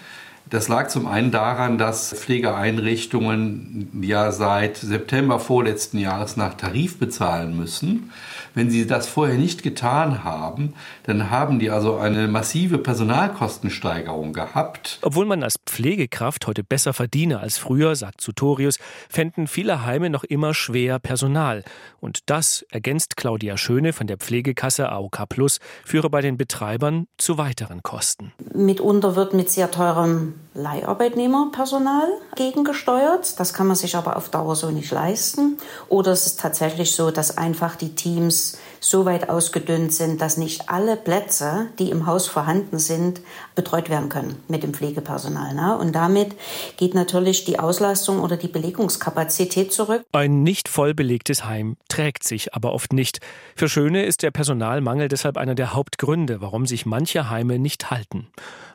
Das 0.50 0.68
lag 0.68 0.88
zum 0.88 1.06
einen 1.06 1.30
daran, 1.30 1.76
dass 1.76 2.14
Pflegeeinrichtungen 2.14 3.90
ja 4.02 4.32
seit 4.32 4.78
September 4.78 5.38
vorletzten 5.38 5.98
Jahres 5.98 6.36
nach 6.36 6.54
Tarif 6.54 6.98
bezahlen 6.98 7.56
müssen. 7.56 8.10
Wenn 8.58 8.70
sie 8.70 8.88
das 8.88 9.06
vorher 9.06 9.36
nicht 9.36 9.62
getan 9.62 10.24
haben, 10.24 10.74
dann 11.04 11.30
haben 11.30 11.60
die 11.60 11.70
also 11.70 11.98
eine 11.98 12.26
massive 12.26 12.78
Personalkostensteigerung 12.78 14.32
gehabt. 14.32 14.98
Obwohl 15.02 15.26
man 15.26 15.44
als 15.44 15.60
Pflegekraft 15.64 16.44
heute 16.48 16.64
besser 16.64 16.92
verdiene 16.92 17.38
als 17.38 17.56
früher, 17.56 17.94
sagt 17.94 18.20
Sutorius, 18.20 18.80
fänden 19.08 19.46
viele 19.46 19.86
Heime 19.86 20.10
noch 20.10 20.24
immer 20.24 20.54
schwer 20.54 20.98
Personal. 20.98 21.62
Und 22.00 22.28
das, 22.30 22.66
ergänzt 22.70 23.16
Claudia 23.16 23.56
Schöne 23.56 23.92
von 23.92 24.08
der 24.08 24.16
Pflegekasse 24.16 24.88
AOK 24.90 25.28
Plus, 25.28 25.60
führe 25.84 26.10
bei 26.10 26.20
den 26.20 26.36
Betreibern 26.36 27.06
zu 27.16 27.38
weiteren 27.38 27.84
Kosten. 27.84 28.32
Mitunter 28.54 29.14
wird 29.14 29.34
mit 29.34 29.50
sehr 29.50 29.70
teurem 29.70 30.34
Leiharbeitnehmerpersonal 30.54 32.08
gegengesteuert. 32.34 33.38
Das 33.38 33.54
kann 33.54 33.68
man 33.68 33.76
sich 33.76 33.94
aber 33.94 34.16
auf 34.16 34.28
Dauer 34.28 34.56
so 34.56 34.70
nicht 34.70 34.90
leisten. 34.90 35.58
Oder 35.88 36.10
es 36.10 36.26
ist 36.26 36.40
tatsächlich 36.40 36.96
so, 36.96 37.12
dass 37.12 37.38
einfach 37.38 37.76
die 37.76 37.94
Teams 37.94 38.47
so 38.80 39.04
weit 39.04 39.28
ausgedünnt 39.28 39.92
sind, 39.92 40.20
dass 40.20 40.36
nicht 40.36 40.68
alle 40.68 40.96
Plätze, 40.96 41.66
die 41.78 41.90
im 41.90 42.06
Haus 42.06 42.28
vorhanden 42.28 42.78
sind, 42.78 43.20
betreut 43.54 43.90
werden 43.90 44.08
können 44.08 44.36
mit 44.48 44.62
dem 44.62 44.74
Pflegepersonal. 44.74 45.54
Ne? 45.54 45.76
Und 45.78 45.92
damit 45.94 46.34
geht 46.76 46.94
natürlich 46.94 47.44
die 47.44 47.58
Auslastung 47.58 48.20
oder 48.20 48.36
die 48.36 48.48
Belegungskapazität 48.48 49.72
zurück. 49.72 50.04
Ein 50.12 50.42
nicht 50.42 50.68
voll 50.68 50.94
belegtes 50.94 51.44
Heim 51.44 51.76
trägt 51.88 52.24
sich 52.24 52.54
aber 52.54 52.72
oft 52.72 52.92
nicht. 52.92 53.20
Für 53.56 53.68
Schöne 53.68 54.04
ist 54.04 54.22
der 54.22 54.30
Personalmangel 54.30 55.08
deshalb 55.08 55.36
einer 55.36 55.54
der 55.54 55.74
Hauptgründe, 55.74 56.40
warum 56.40 56.66
sich 56.66 56.86
manche 56.86 57.30
Heime 57.30 57.58
nicht 57.58 57.90
halten. 57.90 58.28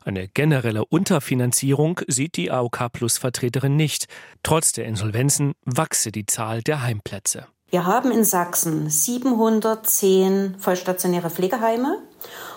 Eine 0.06 0.28
generelle 0.28 0.84
Unterfinanzierung 0.86 2.02
sieht 2.08 2.36
die 2.36 2.52
AOK 2.52 2.92
Plus 2.92 3.18
Vertreterin 3.18 3.78
nicht. 3.78 4.08
Trotz 4.44 4.74
der 4.74 4.86
Insolvenzen 4.86 5.54
wachse 5.64 6.12
die 6.12 6.26
Zahl 6.26 6.62
der 6.62 6.84
Heimplätze. 6.84 7.48
Wir 7.74 7.88
haben 7.88 8.12
in 8.12 8.24
Sachsen 8.24 8.88
710 8.88 10.58
vollstationäre 10.60 11.32
Pflegeheime 11.32 11.98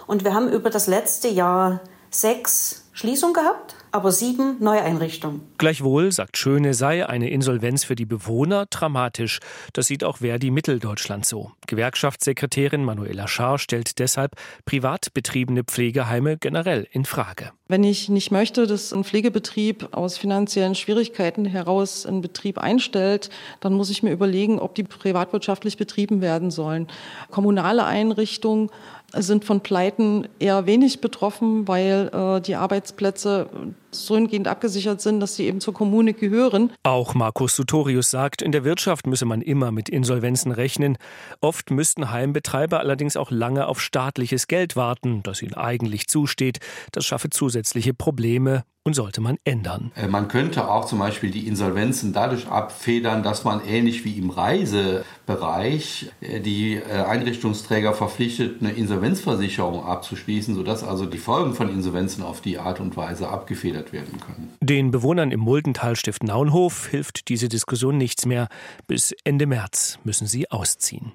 und 0.07 0.25
wir 0.25 0.35
haben 0.35 0.53
über 0.53 0.69
das 0.69 0.89
letzte 0.89 1.29
Jahr 1.29 1.81
sechs 2.11 2.86
Schließungen 2.97 3.35
gehabt 3.35 3.77
aber 3.97 4.13
sieben 4.13 4.57
Neueinrichtungen. 4.61 5.41
Gleichwohl, 5.57 6.13
sagt 6.13 6.37
Schöne, 6.37 6.75
sei 6.75 7.09
eine 7.09 7.31
Insolvenz 7.31 7.83
für 7.83 7.95
die 7.95 8.05
Bewohner 8.05 8.67
dramatisch. 8.67 9.39
Das 9.73 9.87
sieht 9.87 10.05
auch 10.05 10.19
Verdi 10.19 10.51
Mitteldeutschland 10.51 11.25
so. 11.25 11.53
Gewerkschaftssekretärin 11.67 12.85
Manuela 12.85 13.27
Schaar 13.27 13.59
stellt 13.59 13.99
deshalb 13.99 14.33
privat 14.67 15.15
betriebene 15.15 15.65
Pflegeheime 15.65 16.37
generell 16.37 16.87
in 16.91 17.07
Frage. 17.07 17.53
Wenn 17.69 17.85
ich 17.85 18.11
nicht 18.11 18.31
möchte, 18.31 18.67
dass 18.67 18.93
ein 18.93 19.03
Pflegebetrieb 19.03 19.89
aus 19.93 20.19
finanziellen 20.19 20.75
Schwierigkeiten 20.75 21.47
heraus 21.47 22.05
einen 22.05 22.21
Betrieb 22.21 22.59
einstellt, 22.59 23.31
dann 23.61 23.73
muss 23.73 23.89
ich 23.89 24.03
mir 24.03 24.13
überlegen, 24.13 24.61
ob 24.61 24.75
die 24.75 24.85
privatwirtschaftlich 24.85 25.79
betrieben 25.79 26.21
werden 26.21 26.51
sollen. 26.51 26.87
Kommunale 27.31 27.85
Einrichtungen 27.85 28.71
sind 29.13 29.45
von 29.45 29.61
Pleiten 29.61 30.29
eher 30.39 30.67
wenig 30.67 31.01
betroffen, 31.01 31.69
weil 31.69 32.11
äh, 32.13 32.41
die 32.41 32.57
Arbeitsplätze 32.57 33.49
so 33.91 34.17
hingehend 34.17 34.49
abgesichert 34.49 35.01
sind, 35.01 35.21
dass 35.21 35.37
sie 35.37 35.47
eben 35.47 35.61
zur 35.61 35.73
Kommune 35.73 36.13
gehören. 36.13 36.73
Auch 36.83 37.15
Markus 37.15 37.57
Sutorius 37.57 38.11
sagt, 38.11 38.43
in 38.43 38.53
der 38.53 38.65
Wirtschaft 38.65 39.07
müsse 39.07 39.25
man 39.25 39.41
immer 39.41 39.73
mit 39.73 39.89
Insolvenzen 39.89 40.53
rechnen. 40.53 40.99
Oft 41.41 41.71
müssten 41.71 42.11
Heimbetreiber 42.11 42.81
allerdings 42.81 43.17
auch 43.17 43.31
lange 43.31 43.67
auf 43.67 43.81
staatliches 43.81 44.49
Geld 44.49 44.77
warten, 44.77 45.23
das 45.23 45.43
ihnen 45.43 45.55
eigentlich 45.55 46.09
zusteht. 46.09 46.59
Das 46.93 47.05
schaffe 47.07 47.31
zusätzliche 47.31 47.95
Probleme 47.95 48.65
und 48.87 48.95
sollte 48.95 49.21
man 49.21 49.37
ändern. 49.43 49.91
Äh, 49.97 50.07
man 50.07 50.29
könnte 50.29 50.71
auch 50.71 50.85
zum 50.85 51.01
Beispiel 51.01 51.33
die 51.33 51.49
Insolvenzen 51.49 52.13
dadurch 52.13 52.47
abfedern, 52.47 53.25
dass 53.25 53.43
man 53.43 53.61
ähnlich 53.67 54.05
wie 54.05 54.17
im 54.17 54.31
Reisebereich 54.31 56.13
äh, 56.21 56.39
die 56.39 56.77
äh, 56.77 57.03
Einrichtungsträger 57.03 57.95
verpflichtet, 57.95 58.63
eine 58.63 58.71
Insolvenzversicherung 58.71 59.85
abzuschließen, 59.85 60.55
sodass 60.55 60.85
also 60.85 61.05
die 61.05 61.19
Folgen 61.19 61.55
von 61.55 61.69
Insolvenzen 61.69 62.23
auf 62.23 62.41
die 62.41 62.59
Art 62.59 62.79
und 62.79 62.97
Weise 62.97 63.29
abgefedert 63.29 63.93
werden 63.93 64.21
können. 64.21 64.55
Den 64.61 64.93
Bewohnern 64.93 65.33
im 65.33 65.41
Muldentalstift 65.41 66.23
Naunhof 66.23 66.87
hilft 66.87 67.29
diese 67.29 67.49
Diskussion 67.49 67.99
nichts 67.99 68.25
mehr. 68.25 68.47
Bis 68.87 69.13
Ende 69.25 69.47
März 69.47 69.99
müssen 70.05 70.29
sie 70.29 70.49
ausziehen. 70.49 71.13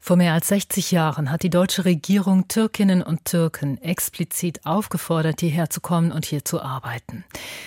Vor 0.00 0.16
mehr 0.16 0.32
als 0.32 0.48
60 0.48 0.90
Jahren 0.90 1.30
hat 1.30 1.42
die 1.42 1.50
deutsche 1.50 1.84
Regierung 1.84 2.48
Türkinnen 2.48 3.02
und 3.02 3.24
Türken 3.24 3.82
explizit 3.82 4.64
aufgefordert, 4.64 5.40
hierher 5.40 5.70
zu 5.70 5.80
kommen 5.80 6.12
und 6.12 6.24
hier 6.24 6.44
zu 6.44 6.62
arbeiten. 6.62 7.24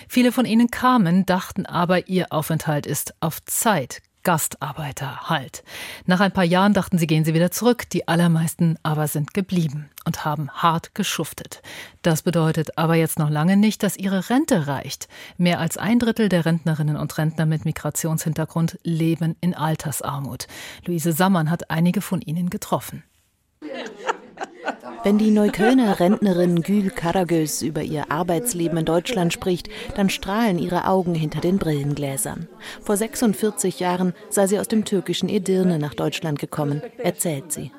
Viele 0.08 0.32
von 0.32 0.46
ihnen 0.46 0.72
kamen, 0.72 1.26
dachten 1.26 1.66
aber, 1.66 2.08
ihr 2.08 2.32
Aufenthalt 2.32 2.86
ist 2.86 3.14
auf 3.20 3.44
Zeit 3.46 4.02
Gastarbeiter 4.24 5.30
halt. 5.30 5.64
Nach 6.06 6.20
ein 6.20 6.32
paar 6.32 6.44
Jahren 6.44 6.74
dachten 6.74 6.98
sie, 6.98 7.08
gehen 7.08 7.26
sie 7.26 7.34
wieder 7.34 7.52
zurück. 7.52 7.90
Die 7.90 8.08
allermeisten 8.08 8.78
aber 8.84 9.08
sind 9.08 9.34
geblieben 9.34 9.90
und 10.06 10.26
haben 10.26 10.50
hart 10.52 10.96
geschuftet. 10.96 11.62
Das 12.02 12.22
bedeutet 12.22 12.78
aber 12.78 12.96
jetzt 12.96 13.20
noch 13.20 13.30
lange 13.30 13.58
nicht, 13.58 13.84
dass 13.84 13.98
ihre 13.98 14.30
Rente 14.30 14.68
reicht. 14.68 15.08
Mehr 15.38 15.60
als 15.60 15.78
ein 15.78 16.00
Drittel 16.00 16.30
der 16.30 16.46
Rentnerinnen 16.46 16.98
und 16.98 17.18
Rentner 17.18 17.46
mit 17.46 17.66
Migrationshintergrund 17.66 18.80
leben 18.84 19.36
in 19.42 19.54
Altersarmut. 19.54 20.48
Luise 20.86 21.14
Sammann 21.14 21.50
hat 21.50 21.70
einige 21.70 22.02
von 22.02 22.22
ihnen 22.22 22.50
getroffen. 22.50 23.04
Wenn 25.04 25.18
die 25.18 25.32
Neuköllner 25.32 26.00
Rentnerin 26.00 26.62
Gül 26.62 26.92
Karagöz 26.92 27.64
über 27.64 27.82
ihr 27.82 28.12
Arbeitsleben 28.12 28.78
in 28.78 28.86
Deutschland 28.86 29.34
spricht, 29.34 29.68
dann 29.96 30.12
strahlen 30.12 30.60
ihre 30.60 30.88
Augen 30.88 31.16
hinter 31.16 31.42
den 31.42 31.58
Brillengläsern. 31.58 32.48
Vor 32.84 32.98
46 32.98 33.80
Jahren 33.80 34.14
sei 34.30 34.46
sie 34.46 34.60
aus 34.60 34.68
dem 34.68 34.86
türkischen 34.86 35.28
Edirne 35.28 35.80
nach 35.80 35.96
Deutschland 35.96 36.38
gekommen, 36.38 36.84
erzählt 37.00 37.52
sie. 37.52 37.72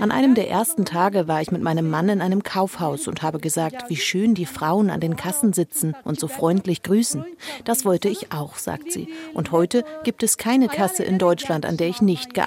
An 0.00 0.10
einem 0.10 0.34
der 0.34 0.50
ersten 0.50 0.84
Tage 0.86 1.28
war 1.28 1.42
ich 1.42 1.50
mit 1.50 1.62
meinem 1.62 1.90
Mann 1.90 2.08
in 2.08 2.22
einem 2.22 2.42
Kaufhaus 2.42 3.06
und 3.06 3.22
habe 3.22 3.38
gesagt, 3.38 3.84
wie 3.88 3.96
schön 3.96 4.34
die 4.34 4.46
Frauen 4.46 4.88
an 4.88 5.00
den 5.00 5.16
Kassen 5.16 5.52
sitzen 5.52 5.94
und 6.04 6.18
so 6.18 6.28
freundlich 6.28 6.82
grüßen. 6.82 7.24
Das 7.64 7.84
wollte 7.84 8.08
ich 8.08 8.32
auch, 8.32 8.56
sagt 8.56 8.92
sie. 8.92 9.08
Und 9.34 9.52
heute 9.52 9.84
gibt 10.04 10.22
es 10.22 10.38
keine 10.38 10.68
Kasse 10.68 11.04
in 11.04 11.18
Deutschland, 11.18 11.66
an 11.66 11.76
der 11.76 11.88
ich 11.88 12.00
nicht 12.00 12.32
gearbeitet 12.32 12.45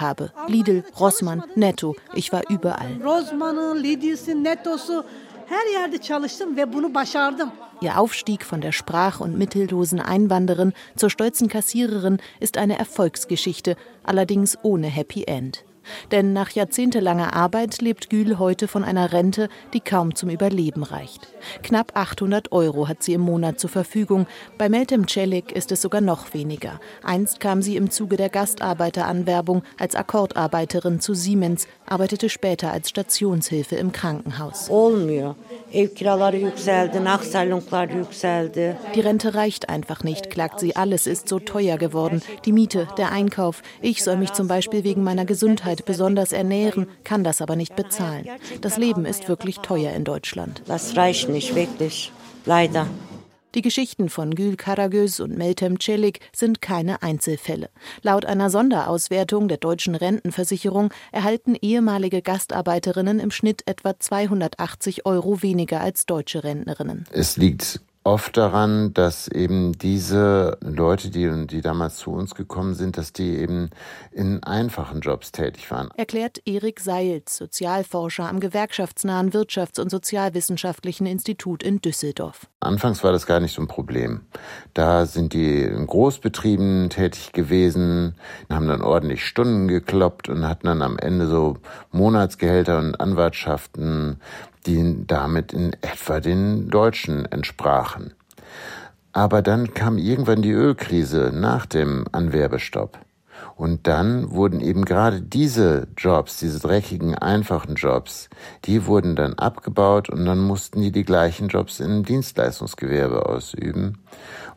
habe. 0.00 0.32
Lidl, 0.46 0.84
Rossmann, 0.98 1.42
Netto, 1.54 1.96
ich 2.14 2.32
war 2.32 2.42
überall. 2.48 2.98
Ihr 7.80 7.98
Aufstieg 7.98 8.44
von 8.44 8.60
der 8.60 8.72
sprach- 8.72 9.20
und 9.20 9.38
mittellosen 9.38 10.00
Einwanderin 10.00 10.72
zur 10.96 11.10
stolzen 11.10 11.48
Kassiererin 11.48 12.18
ist 12.40 12.58
eine 12.58 12.78
Erfolgsgeschichte, 12.78 13.76
allerdings 14.02 14.58
ohne 14.62 14.88
Happy 14.88 15.24
End. 15.24 15.64
Denn 16.10 16.32
nach 16.32 16.50
jahrzehntelanger 16.50 17.34
Arbeit 17.34 17.80
lebt 17.80 18.10
Gül 18.10 18.38
heute 18.38 18.68
von 18.68 18.84
einer 18.84 19.12
Rente, 19.12 19.48
die 19.72 19.80
kaum 19.80 20.14
zum 20.14 20.30
Überleben 20.30 20.82
reicht. 20.82 21.28
Knapp 21.62 21.92
800 21.94 22.52
Euro 22.52 22.88
hat 22.88 23.02
sie 23.02 23.14
im 23.14 23.20
Monat 23.22 23.60
zur 23.60 23.70
Verfügung. 23.70 24.26
Bei 24.56 24.68
Meltem 24.68 25.06
Celik 25.08 25.52
ist 25.52 25.72
es 25.72 25.82
sogar 25.82 26.00
noch 26.00 26.34
weniger. 26.34 26.80
Einst 27.02 27.40
kam 27.40 27.62
sie 27.62 27.76
im 27.76 27.90
Zuge 27.90 28.16
der 28.16 28.28
Gastarbeiteranwerbung 28.28 29.62
als 29.78 29.94
Akkordarbeiterin 29.94 31.00
zu 31.00 31.14
Siemens, 31.14 31.66
arbeitete 31.86 32.28
später 32.28 32.72
als 32.72 32.88
Stationshilfe 32.88 33.76
im 33.76 33.92
Krankenhaus. 33.92 34.68
Die 38.94 39.00
Rente 39.00 39.34
reicht 39.34 39.68
einfach 39.68 40.04
nicht, 40.04 40.30
klagt 40.30 40.60
sie. 40.60 40.76
Alles 40.76 41.06
ist 41.06 41.28
so 41.28 41.38
teuer 41.38 41.76
geworden. 41.76 42.22
Die 42.44 42.52
Miete, 42.52 42.88
der 42.96 43.12
Einkauf. 43.12 43.62
Ich 43.80 44.02
soll 44.02 44.16
mich 44.16 44.32
zum 44.32 44.48
Beispiel 44.48 44.84
wegen 44.84 45.02
meiner 45.02 45.24
Gesundheit 45.24 45.77
besonders 45.84 46.32
ernähren, 46.32 46.86
kann 47.04 47.24
das 47.24 47.40
aber 47.40 47.56
nicht 47.56 47.76
bezahlen. 47.76 48.26
Das 48.60 48.76
Leben 48.76 49.04
ist 49.04 49.28
wirklich 49.28 49.58
teuer 49.58 49.92
in 49.92 50.04
Deutschland. 50.04 50.62
Das 50.66 50.96
reicht 50.96 51.28
nicht 51.28 51.54
wirklich. 51.54 52.12
Leider. 52.44 52.86
Die 53.54 53.62
Geschichten 53.62 54.10
von 54.10 54.34
Gül 54.34 54.56
Karagöz 54.56 55.20
und 55.20 55.36
Meltem 55.36 55.80
Celik 55.80 56.20
sind 56.34 56.60
keine 56.60 57.02
Einzelfälle. 57.02 57.70
Laut 58.02 58.26
einer 58.26 58.50
Sonderauswertung 58.50 59.48
der 59.48 59.56
deutschen 59.56 59.94
Rentenversicherung 59.94 60.92
erhalten 61.12 61.56
ehemalige 61.60 62.20
Gastarbeiterinnen 62.20 63.18
im 63.18 63.30
Schnitt 63.30 63.62
etwa 63.66 63.98
280 63.98 65.06
Euro 65.06 65.42
weniger 65.42 65.80
als 65.80 66.04
deutsche 66.04 66.44
Rentnerinnen. 66.44 67.06
Es 67.10 67.38
liegt 67.38 67.80
oft 68.08 68.38
daran, 68.38 68.94
dass 68.94 69.28
eben 69.28 69.72
diese 69.72 70.56
Leute, 70.62 71.10
die, 71.10 71.46
die 71.46 71.60
damals 71.60 71.98
zu 71.98 72.10
uns 72.10 72.34
gekommen 72.34 72.74
sind, 72.74 72.96
dass 72.96 73.12
die 73.12 73.36
eben 73.36 73.68
in 74.12 74.42
einfachen 74.42 75.00
Jobs 75.00 75.30
tätig 75.30 75.70
waren. 75.70 75.90
Erklärt 75.94 76.40
Erik 76.46 76.80
Seils, 76.80 77.36
Sozialforscher 77.36 78.26
am 78.26 78.40
gewerkschaftsnahen 78.40 79.32
Wirtschafts- 79.32 79.78
und 79.78 79.90
Sozialwissenschaftlichen 79.90 81.06
Institut 81.06 81.62
in 81.62 81.82
Düsseldorf. 81.82 82.46
Anfangs 82.60 83.04
war 83.04 83.12
das 83.12 83.26
gar 83.26 83.40
nicht 83.40 83.54
so 83.54 83.60
ein 83.62 83.68
Problem. 83.68 84.22
Da 84.72 85.04
sind 85.04 85.34
die 85.34 85.62
in 85.62 85.86
Großbetrieben 85.86 86.88
tätig 86.88 87.32
gewesen, 87.32 88.14
haben 88.50 88.68
dann 88.68 88.80
ordentlich 88.80 89.24
Stunden 89.24 89.68
gekloppt 89.68 90.30
und 90.30 90.48
hatten 90.48 90.66
dann 90.66 90.80
am 90.80 90.98
Ende 90.98 91.26
so 91.26 91.58
Monatsgehälter 91.92 92.78
und 92.78 92.98
Anwartschaften 92.98 94.18
die 94.66 95.06
damit 95.06 95.52
in 95.52 95.72
etwa 95.80 96.20
den 96.20 96.68
Deutschen 96.68 97.24
entsprachen. 97.26 98.14
Aber 99.12 99.42
dann 99.42 99.74
kam 99.74 99.98
irgendwann 99.98 100.42
die 100.42 100.52
Ölkrise 100.52 101.32
nach 101.34 101.66
dem 101.66 102.04
Anwerbestopp. 102.12 102.98
Und 103.56 103.86
dann 103.88 104.30
wurden 104.30 104.60
eben 104.60 104.84
gerade 104.84 105.20
diese 105.20 105.88
Jobs, 105.96 106.38
diese 106.38 106.60
dreckigen, 106.60 107.16
einfachen 107.16 107.74
Jobs, 107.74 108.28
die 108.64 108.86
wurden 108.86 109.16
dann 109.16 109.34
abgebaut 109.34 110.08
und 110.08 110.24
dann 110.26 110.38
mussten 110.38 110.80
die 110.80 110.92
die 110.92 111.04
gleichen 111.04 111.48
Jobs 111.48 111.80
im 111.80 112.04
Dienstleistungsgewerbe 112.04 113.26
ausüben 113.26 113.98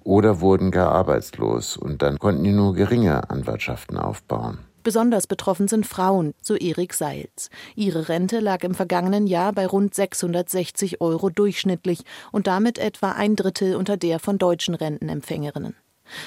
oder 0.03 0.39
wurden 0.39 0.69
gar 0.69 0.91
arbeitslos 0.91 1.77
und 1.77 2.01
dann 2.01 2.19
konnten 2.19 2.43
die 2.43 2.51
nur 2.51 2.75
geringe 2.75 3.29
Anwartschaften 3.29 3.97
aufbauen. 3.97 4.59
Besonders 4.83 5.27
betroffen 5.27 5.67
sind 5.67 5.85
Frauen, 5.85 6.33
so 6.41 6.55
Erik 6.55 6.93
Seils. 6.93 7.49
Ihre 7.75 8.09
Rente 8.09 8.39
lag 8.39 8.63
im 8.63 8.73
vergangenen 8.73 9.27
Jahr 9.27 9.53
bei 9.53 9.67
rund 9.67 9.93
660 9.93 11.01
Euro 11.01 11.29
durchschnittlich 11.29 11.99
und 12.31 12.47
damit 12.47 12.79
etwa 12.79 13.11
ein 13.11 13.35
Drittel 13.35 13.75
unter 13.75 13.97
der 13.97 14.19
von 14.19 14.37
deutschen 14.37 14.73
Rentenempfängerinnen. 14.73 15.75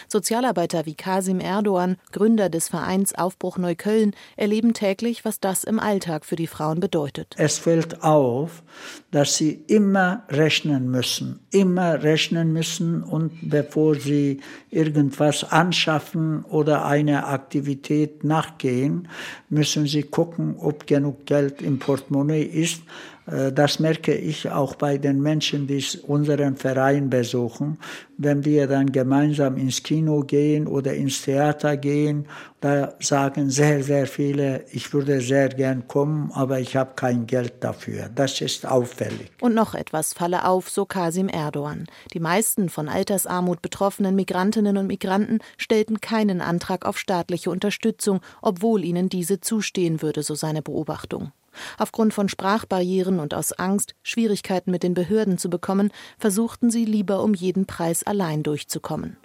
Sozialarbeiter 0.09 0.87
wie 0.87 0.95
Kasim 0.95 1.41
Erdogan, 1.41 1.97
Gründer 2.13 2.49
des 2.49 2.69
Vereins 2.69 3.15
Aufbruch 3.15 3.59
Neukölln, 3.59 4.13
erleben 4.37 4.75
täglich, 4.75 5.25
was 5.25 5.41
das 5.41 5.65
im 5.65 5.79
Alltag 5.79 6.25
für 6.25 6.37
die 6.37 6.47
Frauen 6.47 6.81
bedeutet. 6.81 7.35
Es 7.39 7.59
fällt 7.59 8.03
auf, 8.03 8.63
dass 9.11 9.37
sie 9.37 9.65
immer 9.67 10.25
rechnen 10.29 10.91
müssen, 10.91 11.41
immer 11.51 12.03
rechnen 12.03 12.53
müssen 12.53 13.03
und 13.03 13.33
bevor 13.43 13.95
sie 13.95 14.41
irgendwas 14.71 15.45
anschaffen 15.45 16.45
oder 16.45 16.85
einer 16.85 17.29
Aktivität 17.29 18.25
nachgehen, 18.25 19.09
müssen 19.49 19.87
sie 19.87 20.03
gucken, 20.03 20.57
ob 20.59 20.87
genug 20.87 21.27
Geld 21.27 21.63
im 21.63 21.79
Portemonnaie 21.79 22.43
ist 22.43 22.83
das 23.27 23.79
merke 23.81 24.15
ich 24.15 24.51
auch 24.51 24.75
bei 24.75 24.99
den 24.99 25.23
Menschen, 25.23 25.67
die 25.67 25.83
unseren 26.07 26.57
Verein 26.57 27.09
besuchen. 27.09 27.79
Wenn 28.19 28.45
wir 28.45 28.67
dann 28.67 28.93
gemeinsam 28.93 29.57
ins 29.57 29.83
Kino 29.83 30.21
gehen 30.21 30.67
oder 30.67 30.93
ins 30.93 31.23
Theater 31.23 31.79
gehen, 31.79 32.27
da 32.65 32.95
sagen 32.99 33.51
sehr, 33.51 33.85
sehr 33.85 34.07
viele, 34.07 34.65
ich 34.73 34.95
würde 34.95 35.21
sehr 35.21 35.51
gern 35.51 35.87
kommen, 35.87 36.33
aber 36.33 36.61
ich 36.61 36.77
habe 36.77 36.95
kein 36.97 37.27
Geld 37.27 37.63
dafür. 37.63 38.09
Das 38.15 38.41
ist 38.41 38.65
auffällig. 38.65 39.31
Und 39.43 39.55
noch 39.55 39.75
etwas 39.75 40.15
falle 40.15 40.47
auf, 40.49 40.71
so 40.71 40.87
Kasim 40.87 41.29
Erdogan. 41.29 41.85
Die 42.15 42.21
meisten 42.21 42.71
von 42.71 42.89
Altersarmut 42.89 43.61
betroffenen 43.61 44.17
Migrantinnen 44.17 44.79
und 44.79 44.87
Migranten 44.87 45.41
stellten 45.59 46.01
keinen 46.01 46.41
Antrag 46.41 46.87
auf 46.87 46.97
staatliche 46.97 47.51
Unterstützung, 47.51 48.21
obwohl 48.41 48.83
ihnen 48.83 49.11
diese 49.11 49.43
zustehen 49.43 50.01
würde, 50.01 50.23
so 50.23 50.35
seine 50.35 50.63
Beobachtung. 50.63 51.33
Aufgrund 51.77 52.15
von 52.15 52.31
Sprachbarrieren 52.31 53.21
und 53.21 53.35
aus 53.35 53.53
Angst, 53.53 53.95
Schwierigkeiten 54.03 54.71
mit 54.71 54.83
den 54.83 54.95
Behörden 54.95 55.37
zu 55.37 55.51
bekommen, 55.51 55.93
versuchten 56.19 56.71
sie 56.71 56.87
lieber 56.87 57.23
um 57.23 57.35
jeden 57.35 57.67
Preis 57.67 58.05
allein 58.05 58.43
durchzukommen. 58.43 59.19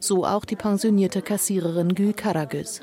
So 0.00 0.24
auch 0.24 0.44
die 0.44 0.56
pensionierte 0.56 1.22
Kassiererin 1.22 1.94
Gül 1.94 2.12
Karagöz. 2.12 2.80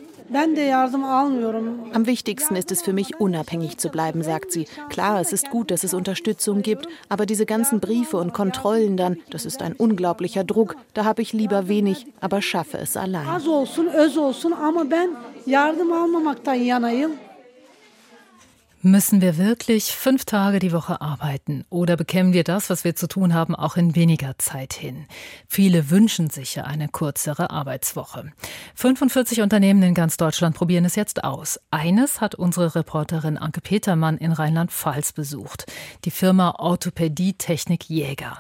Am 1.94 2.06
wichtigsten 2.06 2.56
ist 2.56 2.72
es 2.72 2.82
für 2.82 2.94
mich, 2.94 3.20
unabhängig 3.20 3.78
zu 3.78 3.90
bleiben, 3.90 4.24
sagt 4.24 4.52
sie. 4.52 4.68
Klar, 4.90 5.20
es 5.20 5.34
ist 5.34 5.50
gut, 5.50 5.70
dass 5.70 5.84
es 5.84 5.94
Unterstützung 5.94 6.62
gibt, 6.62 6.88
aber 7.10 7.26
diese 7.26 7.46
ganzen 7.46 7.80
Briefe 7.80 8.18
und 8.18 8.34
Kontrollen 8.34 8.98
dann, 8.98 9.18
das 9.30 9.46
ist 9.46 9.62
ein 9.62 9.74
unglaublicher 9.74 10.44
Druck. 10.44 10.76
Da 10.94 11.06
habe 11.06 11.22
ich 11.22 11.34
lieber 11.34 11.68
wenig, 11.68 12.08
aber 12.20 12.42
schaffe 12.42 12.78
es 12.78 12.98
allein. 12.98 13.28
Müssen 18.86 19.22
wir 19.22 19.38
wirklich 19.38 19.96
fünf 19.96 20.26
Tage 20.26 20.60
die 20.60 20.74
Woche 20.74 21.00
arbeiten 21.00 21.64
oder 21.70 21.96
bekämen 21.96 22.34
wir 22.34 22.44
das, 22.44 22.70
was 22.70 22.84
wir 22.84 22.98
zu 22.98 23.08
tun 23.08 23.34
haben, 23.34 23.56
auch 23.56 23.78
in 23.78 23.96
weniger 23.96 24.38
Zeit 24.40 24.74
hin? 24.74 25.06
Viele 25.48 25.90
wünschen 25.90 26.30
sich 26.30 26.56
ja 26.56 26.66
eine 26.66 26.90
kürzere 26.90 27.50
Arbeitswoche. 27.50 28.34
45 28.76 29.40
Unternehmen 29.40 29.82
in 29.84 29.94
ganz 29.94 30.18
Deutschland 30.18 30.58
probieren 30.58 30.84
es 30.84 30.98
jetzt 30.98 31.24
aus. 31.24 31.62
Eines 31.72 32.20
hat 32.20 32.36
unsere 32.36 32.76
Reporterin 32.76 33.38
Anke 33.38 33.62
Petermann 33.62 34.18
in 34.18 34.34
Rheinland-Pfalz 34.34 35.14
besucht. 35.14 35.66
Die 36.04 36.12
Firma 36.12 36.56
Orthopädie 36.60 37.36
Technik 37.36 37.90
Jäger. 37.90 38.40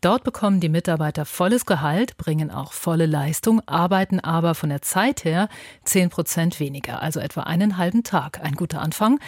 Dort 0.00 0.24
bekommen 0.24 0.58
die 0.58 0.68
Mitarbeiter 0.68 1.24
volles 1.24 1.66
Gehalt, 1.66 2.16
bringen 2.16 2.50
auch 2.50 2.72
volle 2.72 3.06
Leistung, 3.06 3.60
arbeiten 3.68 4.18
aber 4.18 4.56
von 4.56 4.70
der 4.70 4.82
Zeit 4.82 5.24
her 5.24 5.48
zehn 5.84 6.10
Prozent 6.10 6.58
weniger, 6.58 7.00
also 7.00 7.20
etwa 7.20 7.42
einen 7.42 7.78
halben 7.78 8.02
Tag. 8.02 8.40
Ein 8.42 8.56
guter 8.56 8.80
Anfang. 8.80 9.20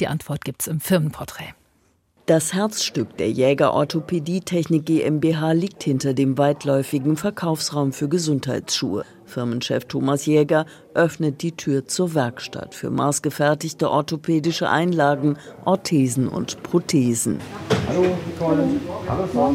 Die 0.00 0.06
Antwort 0.06 0.44
gibt's 0.44 0.66
im 0.66 0.80
Firmenporträt. 0.80 1.54
Das 2.26 2.54
Herzstück 2.54 3.16
der 3.16 3.32
Jäger 3.32 3.74
Orthopädie 3.74 4.42
Technik 4.42 4.86
GmbH 4.86 5.52
liegt 5.52 5.82
hinter 5.82 6.14
dem 6.14 6.38
weitläufigen 6.38 7.16
Verkaufsraum 7.16 7.92
für 7.92 8.08
Gesundheitsschuhe. 8.08 9.04
Firmenchef 9.24 9.86
Thomas 9.86 10.26
Jäger 10.26 10.66
öffnet 10.94 11.42
die 11.42 11.50
Tür 11.50 11.88
zur 11.88 12.14
Werkstatt 12.14 12.76
für 12.76 12.90
maßgefertigte 12.90 13.90
orthopädische 13.90 14.68
Einlagen, 14.70 15.36
Orthesen 15.64 16.28
und 16.28 16.62
Prothesen. 16.62 17.40
Hallo, 17.88 18.16
Nicole. 18.26 18.68
Hallo, 19.08 19.28
Hallo. 19.34 19.54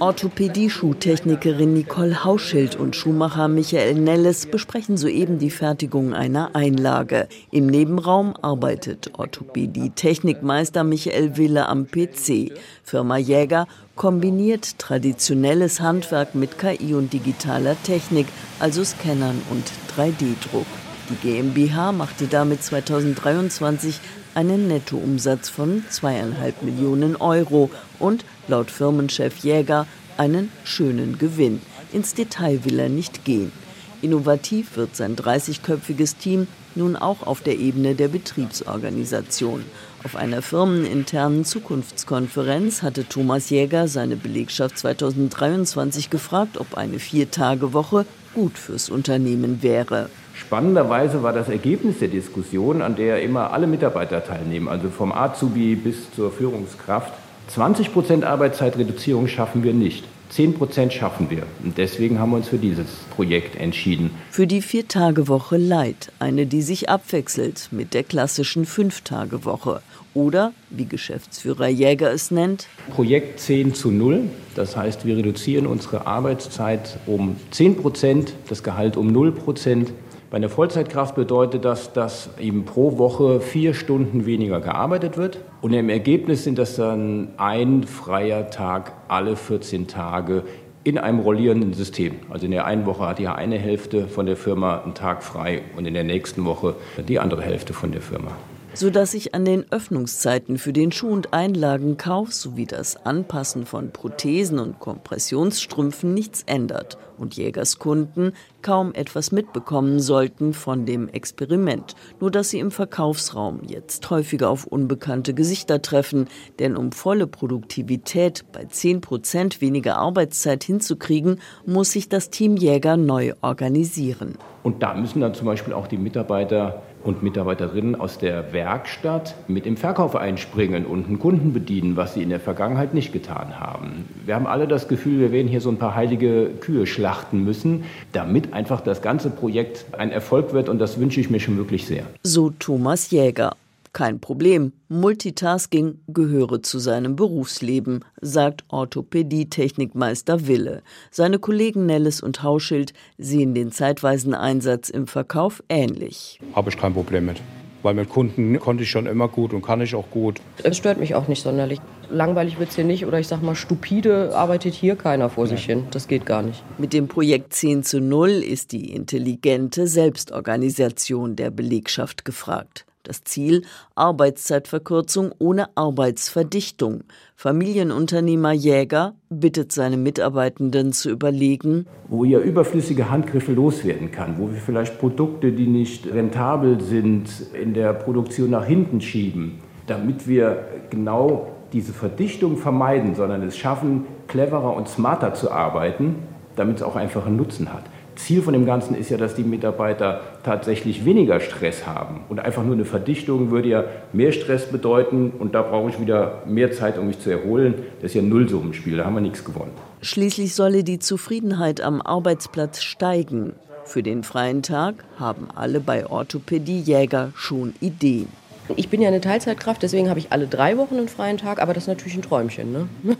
Orthopädie-Schuhtechnikerin 0.00 1.72
Nicole 1.72 2.22
Hauschild 2.22 2.76
und 2.76 2.94
Schuhmacher 2.94 3.48
Michael 3.48 3.94
Nelles 3.94 4.46
besprechen 4.46 4.96
soeben 4.96 5.40
die 5.40 5.50
Fertigung 5.50 6.14
einer 6.14 6.54
Einlage. 6.54 7.26
Im 7.50 7.66
Nebenraum 7.66 8.36
arbeitet 8.40 9.10
Orthopädie-Technikmeister 9.18 10.84
Michael 10.84 11.36
Wille 11.36 11.66
am 11.66 11.86
PC. 11.86 12.52
Firma 12.84 13.16
Jäger 13.16 13.66
kombiniert 13.96 14.78
traditionelles 14.78 15.80
Handwerk 15.80 16.36
mit 16.36 16.58
KI 16.58 16.94
und 16.94 17.12
digitaler 17.12 17.76
Technik, 17.82 18.28
also 18.60 18.84
Scannern 18.84 19.42
und 19.50 19.64
3D-Druck. 19.96 20.66
Die 21.10 21.28
GmbH 21.28 21.90
machte 21.90 22.26
damit 22.26 22.62
2023 22.62 23.98
einen 24.34 24.68
Nettoumsatz 24.68 25.48
von 25.48 25.84
zweieinhalb 25.88 26.62
Millionen 26.62 27.16
Euro 27.16 27.70
und 27.98 28.24
laut 28.46 28.70
Firmenchef 28.70 29.38
Jäger 29.38 29.86
einen 30.18 30.50
schönen 30.64 31.18
Gewinn. 31.18 31.60
Ins 31.92 32.14
Detail 32.14 32.64
will 32.64 32.78
er 32.78 32.88
nicht 32.88 33.24
gehen. 33.24 33.52
Innovativ 34.00 34.76
wird 34.76 34.94
sein 34.94 35.16
30-köpfiges 35.16 36.18
Team 36.18 36.46
nun 36.74 36.94
auch 36.94 37.26
auf 37.26 37.40
der 37.40 37.58
Ebene 37.58 37.94
der 37.94 38.08
Betriebsorganisation. 38.08 39.64
Auf 40.04 40.14
einer 40.14 40.42
firmeninternen 40.42 41.44
Zukunftskonferenz 41.44 42.82
hatte 42.82 43.08
Thomas 43.08 43.50
Jäger 43.50 43.88
seine 43.88 44.14
Belegschaft 44.14 44.78
2023 44.78 46.08
gefragt, 46.08 46.58
ob 46.58 46.76
eine 46.76 47.00
Vier-Tage-Woche 47.00 48.06
gut 48.34 48.56
fürs 48.56 48.90
Unternehmen 48.90 49.62
wäre. 49.62 50.08
Spannenderweise 50.34 51.24
war 51.24 51.32
das 51.32 51.48
Ergebnis 51.48 51.98
der 51.98 52.08
Diskussion, 52.08 52.80
an 52.80 52.94
der 52.94 53.22
immer 53.22 53.52
alle 53.52 53.66
Mitarbeiter 53.66 54.22
teilnehmen, 54.22 54.68
also 54.68 54.88
vom 54.88 55.10
Azubi 55.10 55.74
bis 55.74 56.12
zur 56.14 56.30
Führungskraft, 56.30 57.12
20 57.48 57.92
Prozent 57.92 58.24
Arbeitszeitreduzierung 58.24 59.26
schaffen 59.26 59.62
wir 59.62 59.72
nicht. 59.72 60.04
10 60.30 60.54
Prozent 60.54 60.92
schaffen 60.92 61.30
wir. 61.30 61.44
Und 61.64 61.78
deswegen 61.78 62.18
haben 62.18 62.30
wir 62.30 62.36
uns 62.36 62.48
für 62.48 62.58
dieses 62.58 62.86
Projekt 63.16 63.56
entschieden. 63.56 64.10
Für 64.30 64.46
die 64.46 64.60
Vier-Tage-Woche 64.60 65.56
Light, 65.56 66.12
eine, 66.18 66.44
die 66.44 66.60
sich 66.60 66.90
abwechselt 66.90 67.68
mit 67.70 67.94
der 67.94 68.04
klassischen 68.04 68.66
Fünf-Tage-Woche. 68.66 69.80
Oder, 70.12 70.52
wie 70.68 70.84
Geschäftsführer 70.84 71.68
Jäger 71.68 72.12
es 72.12 72.30
nennt, 72.30 72.66
Projekt 72.90 73.40
10 73.40 73.74
zu 73.74 73.90
0. 73.90 74.24
Das 74.54 74.76
heißt, 74.76 75.06
wir 75.06 75.16
reduzieren 75.16 75.66
unsere 75.66 76.06
Arbeitszeit 76.06 76.98
um 77.06 77.36
10 77.52 77.76
Prozent, 77.76 78.34
das 78.48 78.62
Gehalt 78.62 78.96
um 78.96 79.06
0 79.06 79.32
Prozent. 79.32 79.92
Bei 80.30 80.36
einer 80.36 80.50
Vollzeitkraft 80.50 81.14
bedeutet 81.14 81.64
das, 81.64 81.94
dass 81.94 82.28
eben 82.38 82.66
pro 82.66 82.98
Woche 82.98 83.40
vier 83.40 83.72
Stunden 83.72 84.26
weniger 84.26 84.60
gearbeitet 84.60 85.16
wird. 85.16 85.38
Und 85.62 85.72
im 85.72 85.88
Ergebnis 85.88 86.44
sind 86.44 86.58
das 86.58 86.76
dann 86.76 87.28
ein 87.38 87.84
freier 87.84 88.50
Tag 88.50 88.92
alle 89.08 89.36
14 89.36 89.86
Tage 89.86 90.42
in 90.84 90.98
einem 90.98 91.20
rollierenden 91.20 91.72
System. 91.72 92.16
Also 92.28 92.44
in 92.44 92.50
der 92.50 92.66
einen 92.66 92.84
Woche 92.84 93.06
hat 93.06 93.20
ja 93.20 93.36
eine 93.36 93.56
Hälfte 93.56 94.06
von 94.06 94.26
der 94.26 94.36
Firma 94.36 94.82
einen 94.82 94.92
Tag 94.92 95.22
frei 95.22 95.62
und 95.78 95.86
in 95.86 95.94
der 95.94 96.04
nächsten 96.04 96.44
Woche 96.44 96.74
die 97.08 97.18
andere 97.18 97.40
Hälfte 97.40 97.72
von 97.72 97.92
der 97.92 98.02
Firma 98.02 98.32
sodass 98.74 99.10
sich 99.10 99.34
an 99.34 99.44
den 99.44 99.64
Öffnungszeiten 99.72 100.56
für 100.56 100.72
den 100.72 100.92
Schuh- 100.92 101.08
und 101.08 101.32
Einlagenkauf 101.32 102.32
sowie 102.32 102.66
das 102.66 103.04
Anpassen 103.04 103.66
von 103.66 103.90
Prothesen 103.90 104.60
und 104.60 104.78
Kompressionsstrümpfen 104.78 106.14
nichts 106.14 106.44
ändert 106.46 106.96
und 107.18 107.36
Jägers 107.36 107.78
Kunden 107.78 108.32
kaum 108.62 108.92
etwas 108.94 109.32
mitbekommen 109.32 110.00
sollten 110.00 110.52
von 110.54 110.86
dem 110.86 111.08
Experiment, 111.08 111.94
nur 112.20 112.30
dass 112.30 112.50
sie 112.50 112.58
im 112.58 112.70
Verkaufsraum 112.70 113.60
jetzt 113.66 114.08
häufiger 114.10 114.50
auf 114.50 114.66
unbekannte 114.66 115.34
Gesichter 115.34 115.82
treffen, 115.82 116.28
denn 116.58 116.76
um 116.76 116.92
volle 116.92 117.26
Produktivität 117.26 118.44
bei 118.52 118.64
10 118.64 119.00
Prozent 119.00 119.60
weniger 119.60 119.96
Arbeitszeit 119.96 120.64
hinzukriegen, 120.64 121.40
muss 121.66 121.92
sich 121.92 122.08
das 122.08 122.30
Team 122.30 122.56
Jäger 122.56 122.96
neu 122.96 123.32
organisieren. 123.40 124.36
Und 124.62 124.82
da 124.82 124.94
müssen 124.94 125.20
dann 125.20 125.34
zum 125.34 125.46
Beispiel 125.46 125.72
auch 125.72 125.86
die 125.86 125.96
Mitarbeiter 125.96 126.82
und 127.04 127.22
Mitarbeiterinnen 127.22 127.98
aus 127.98 128.18
der 128.18 128.52
Werkstatt 128.52 129.34
mit 129.46 129.66
im 129.66 129.76
Verkauf 129.76 130.16
einspringen 130.16 130.84
und 130.84 131.06
einen 131.06 131.18
Kunden 131.18 131.52
bedienen, 131.52 131.96
was 131.96 132.14
sie 132.14 132.22
in 132.22 132.28
der 132.28 132.40
Vergangenheit 132.40 132.92
nicht 132.92 133.12
getan 133.12 133.60
haben. 133.60 134.04
Wir 134.26 134.34
haben 134.34 134.46
alle 134.46 134.66
das 134.66 134.88
Gefühl, 134.88 135.20
wir 135.20 135.32
werden 135.32 135.48
hier 135.48 135.60
so 135.60 135.70
ein 135.70 135.78
paar 135.78 135.94
heilige 135.94 136.50
Kühe 136.60 136.86
schlachten 137.08 137.42
müssen, 137.42 137.84
damit 138.12 138.52
einfach 138.52 138.82
das 138.82 139.00
ganze 139.00 139.30
Projekt 139.30 139.86
ein 139.92 140.10
Erfolg 140.10 140.52
wird 140.52 140.68
und 140.68 140.78
das 140.78 141.00
wünsche 141.00 141.20
ich 141.20 141.30
mir 141.30 141.40
schon 141.40 141.56
wirklich 141.56 141.86
sehr. 141.86 142.04
So 142.22 142.50
Thomas 142.50 143.10
Jäger. 143.10 143.56
Kein 143.94 144.20
Problem, 144.20 144.72
Multitasking 144.90 146.00
gehöre 146.08 146.62
zu 146.62 146.78
seinem 146.78 147.16
Berufsleben, 147.16 148.04
sagt 148.20 148.64
Orthopädie-Technikmeister 148.68 150.46
Wille. 150.46 150.82
Seine 151.10 151.38
Kollegen 151.38 151.86
Nelles 151.86 152.20
und 152.20 152.42
Hauschild 152.42 152.92
sehen 153.16 153.54
den 153.54 153.72
zeitweisen 153.72 154.34
Einsatz 154.34 154.90
im 154.90 155.06
Verkauf 155.06 155.62
ähnlich. 155.70 156.38
Habe 156.54 156.68
ich 156.68 156.76
kein 156.76 156.92
Problem 156.92 157.24
mit 157.24 157.40
weil 157.88 157.94
mit 157.94 158.10
Kunden 158.10 158.58
konnte 158.60 158.82
ich 158.82 158.90
schon 158.90 159.06
immer 159.06 159.28
gut 159.28 159.54
und 159.54 159.62
kann 159.62 159.80
ich 159.80 159.94
auch 159.94 160.10
gut. 160.10 160.42
Es 160.62 160.76
stört 160.76 160.98
mich 160.98 161.14
auch 161.14 161.26
nicht 161.26 161.42
sonderlich. 161.42 161.80
Langweilig 162.10 162.58
wird 162.58 162.68
es 162.68 162.74
hier 162.74 162.84
nicht 162.84 163.06
oder 163.06 163.18
ich 163.18 163.26
sag 163.26 163.42
mal, 163.42 163.54
stupide 163.54 164.36
arbeitet 164.36 164.74
hier 164.74 164.94
keiner 164.94 165.30
vor 165.30 165.46
sich 165.46 165.64
hin. 165.64 165.84
Das 165.90 166.06
geht 166.06 166.26
gar 166.26 166.42
nicht. 166.42 166.62
Mit 166.76 166.92
dem 166.92 167.08
Projekt 167.08 167.54
10 167.54 167.84
zu 167.84 168.02
0 168.02 168.28
ist 168.28 168.72
die 168.72 168.92
intelligente 168.92 169.86
Selbstorganisation 169.86 171.34
der 171.34 171.50
Belegschaft 171.50 172.26
gefragt. 172.26 172.84
Das 173.08 173.24
Ziel 173.24 173.62
Arbeitszeitverkürzung 173.94 175.32
ohne 175.38 175.74
Arbeitsverdichtung. 175.76 177.04
Familienunternehmer 177.36 178.52
Jäger 178.52 179.14
bittet 179.30 179.72
seine 179.72 179.96
Mitarbeitenden 179.96 180.92
zu 180.92 181.08
überlegen, 181.08 181.86
wo 182.08 182.24
ihr 182.24 182.40
überflüssige 182.40 183.10
Handgriffe 183.10 183.52
loswerden 183.54 184.12
kann, 184.12 184.38
wo 184.38 184.50
wir 184.52 184.58
vielleicht 184.58 184.98
Produkte, 184.98 185.52
die 185.52 185.68
nicht 185.68 186.06
rentabel 186.06 186.82
sind, 186.82 187.30
in 187.54 187.72
der 187.72 187.94
Produktion 187.94 188.50
nach 188.50 188.66
hinten 188.66 189.00
schieben, 189.00 189.60
damit 189.86 190.28
wir 190.28 190.66
genau 190.90 191.52
diese 191.72 191.94
Verdichtung 191.94 192.58
vermeiden, 192.58 193.14
sondern 193.14 193.42
es 193.42 193.56
schaffen, 193.56 194.04
cleverer 194.26 194.76
und 194.76 194.86
smarter 194.86 195.32
zu 195.32 195.50
arbeiten, 195.50 196.16
damit 196.56 196.76
es 196.76 196.82
auch 196.82 196.96
einfach 196.96 197.24
einen 197.24 197.36
Nutzen 197.36 197.72
hat. 197.72 197.84
Ziel 198.18 198.42
von 198.42 198.52
dem 198.52 198.66
Ganzen 198.66 198.94
ist 198.94 199.10
ja, 199.10 199.16
dass 199.16 199.34
die 199.34 199.44
Mitarbeiter 199.44 200.20
tatsächlich 200.42 201.04
weniger 201.04 201.40
Stress 201.40 201.86
haben. 201.86 202.22
Und 202.28 202.40
einfach 202.40 202.64
nur 202.64 202.74
eine 202.74 202.84
Verdichtung 202.84 203.50
würde 203.50 203.68
ja 203.68 203.84
mehr 204.12 204.32
Stress 204.32 204.66
bedeuten 204.66 205.32
und 205.38 205.54
da 205.54 205.62
brauche 205.62 205.90
ich 205.90 206.00
wieder 206.00 206.42
mehr 206.46 206.72
Zeit, 206.72 206.98
um 206.98 207.06
mich 207.06 207.20
zu 207.20 207.30
erholen. 207.30 207.74
Das 208.02 208.10
ist 208.10 208.14
ja 208.14 208.22
ein 208.22 208.28
Nullsummenspiel, 208.28 208.96
da 208.96 209.04
haben 209.04 209.14
wir 209.14 209.20
nichts 209.20 209.44
gewonnen. 209.44 209.70
Schließlich 210.02 210.54
solle 210.54 210.84
die 210.84 210.98
Zufriedenheit 210.98 211.80
am 211.80 212.02
Arbeitsplatz 212.02 212.82
steigen. 212.82 213.54
Für 213.84 214.02
den 214.02 214.22
freien 214.22 214.62
Tag 214.62 214.96
haben 215.18 215.48
alle 215.54 215.80
bei 215.80 216.06
Orthopädie 216.06 216.80
Jäger 216.80 217.32
schon 217.34 217.74
Ideen. 217.80 218.28
Ich 218.76 218.90
bin 218.90 219.00
ja 219.00 219.08
eine 219.08 219.20
Teilzeitkraft, 219.20 219.82
deswegen 219.82 220.10
habe 220.10 220.18
ich 220.18 220.30
alle 220.30 220.46
drei 220.46 220.76
Wochen 220.76 220.96
einen 220.96 221.08
freien 221.08 221.38
Tag, 221.38 221.62
aber 221.62 221.72
das 221.72 221.84
ist 221.84 221.88
natürlich 221.88 222.16
ein 222.16 222.22
Träumchen. 222.22 222.72
Ne? 222.72 222.88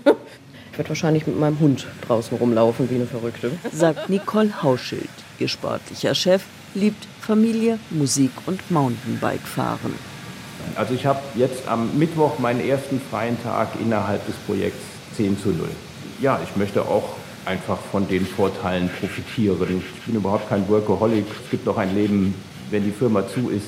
Ich 0.79 0.81
werde 0.81 0.91
wahrscheinlich 0.91 1.27
mit 1.27 1.37
meinem 1.37 1.59
Hund 1.59 1.89
draußen 2.07 2.39
rumlaufen 2.39 2.89
wie 2.89 2.95
eine 2.95 3.07
Verrückte. 3.07 3.51
Sagt 3.73 4.09
Nicole 4.09 4.63
Hauschild. 4.63 5.11
Ihr 5.41 5.49
sportlicher 5.49 6.15
Chef 6.15 6.45
liebt 6.73 7.05
Familie, 7.21 7.81
Musik 7.91 8.31
und 8.47 8.71
Mountainbike-Fahren. 8.71 9.93
Also 10.77 10.95
ich 10.95 11.05
habe 11.05 11.19
jetzt 11.35 11.67
am 11.67 11.99
Mittwoch 11.99 12.39
meinen 12.39 12.61
ersten 12.61 13.01
freien 13.11 13.43
Tag 13.43 13.71
innerhalb 13.81 14.25
des 14.29 14.37
Projekts 14.47 14.79
10 15.17 15.41
zu 15.41 15.49
0. 15.49 15.69
Ja, 16.21 16.39
ich 16.45 16.55
möchte 16.55 16.83
auch 16.83 17.17
einfach 17.45 17.79
von 17.91 18.07
den 18.07 18.25
Vorteilen 18.25 18.89
profitieren. 19.01 19.83
Ich 19.97 20.03
bin 20.05 20.15
überhaupt 20.15 20.49
kein 20.49 20.69
Workaholic. 20.69 21.27
Es 21.45 21.51
gibt 21.51 21.67
auch 21.67 21.79
ein 21.79 21.93
Leben, 21.93 22.37
wenn 22.71 22.85
die 22.85 22.93
Firma 22.93 23.27
zu 23.27 23.51
ist. 23.51 23.67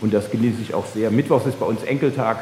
Und 0.00 0.12
das 0.12 0.28
genieße 0.28 0.60
ich 0.60 0.74
auch 0.74 0.86
sehr. 0.86 1.12
Mittwochs 1.12 1.46
ist 1.46 1.60
bei 1.60 1.66
uns 1.66 1.84
Enkeltag. 1.84 2.38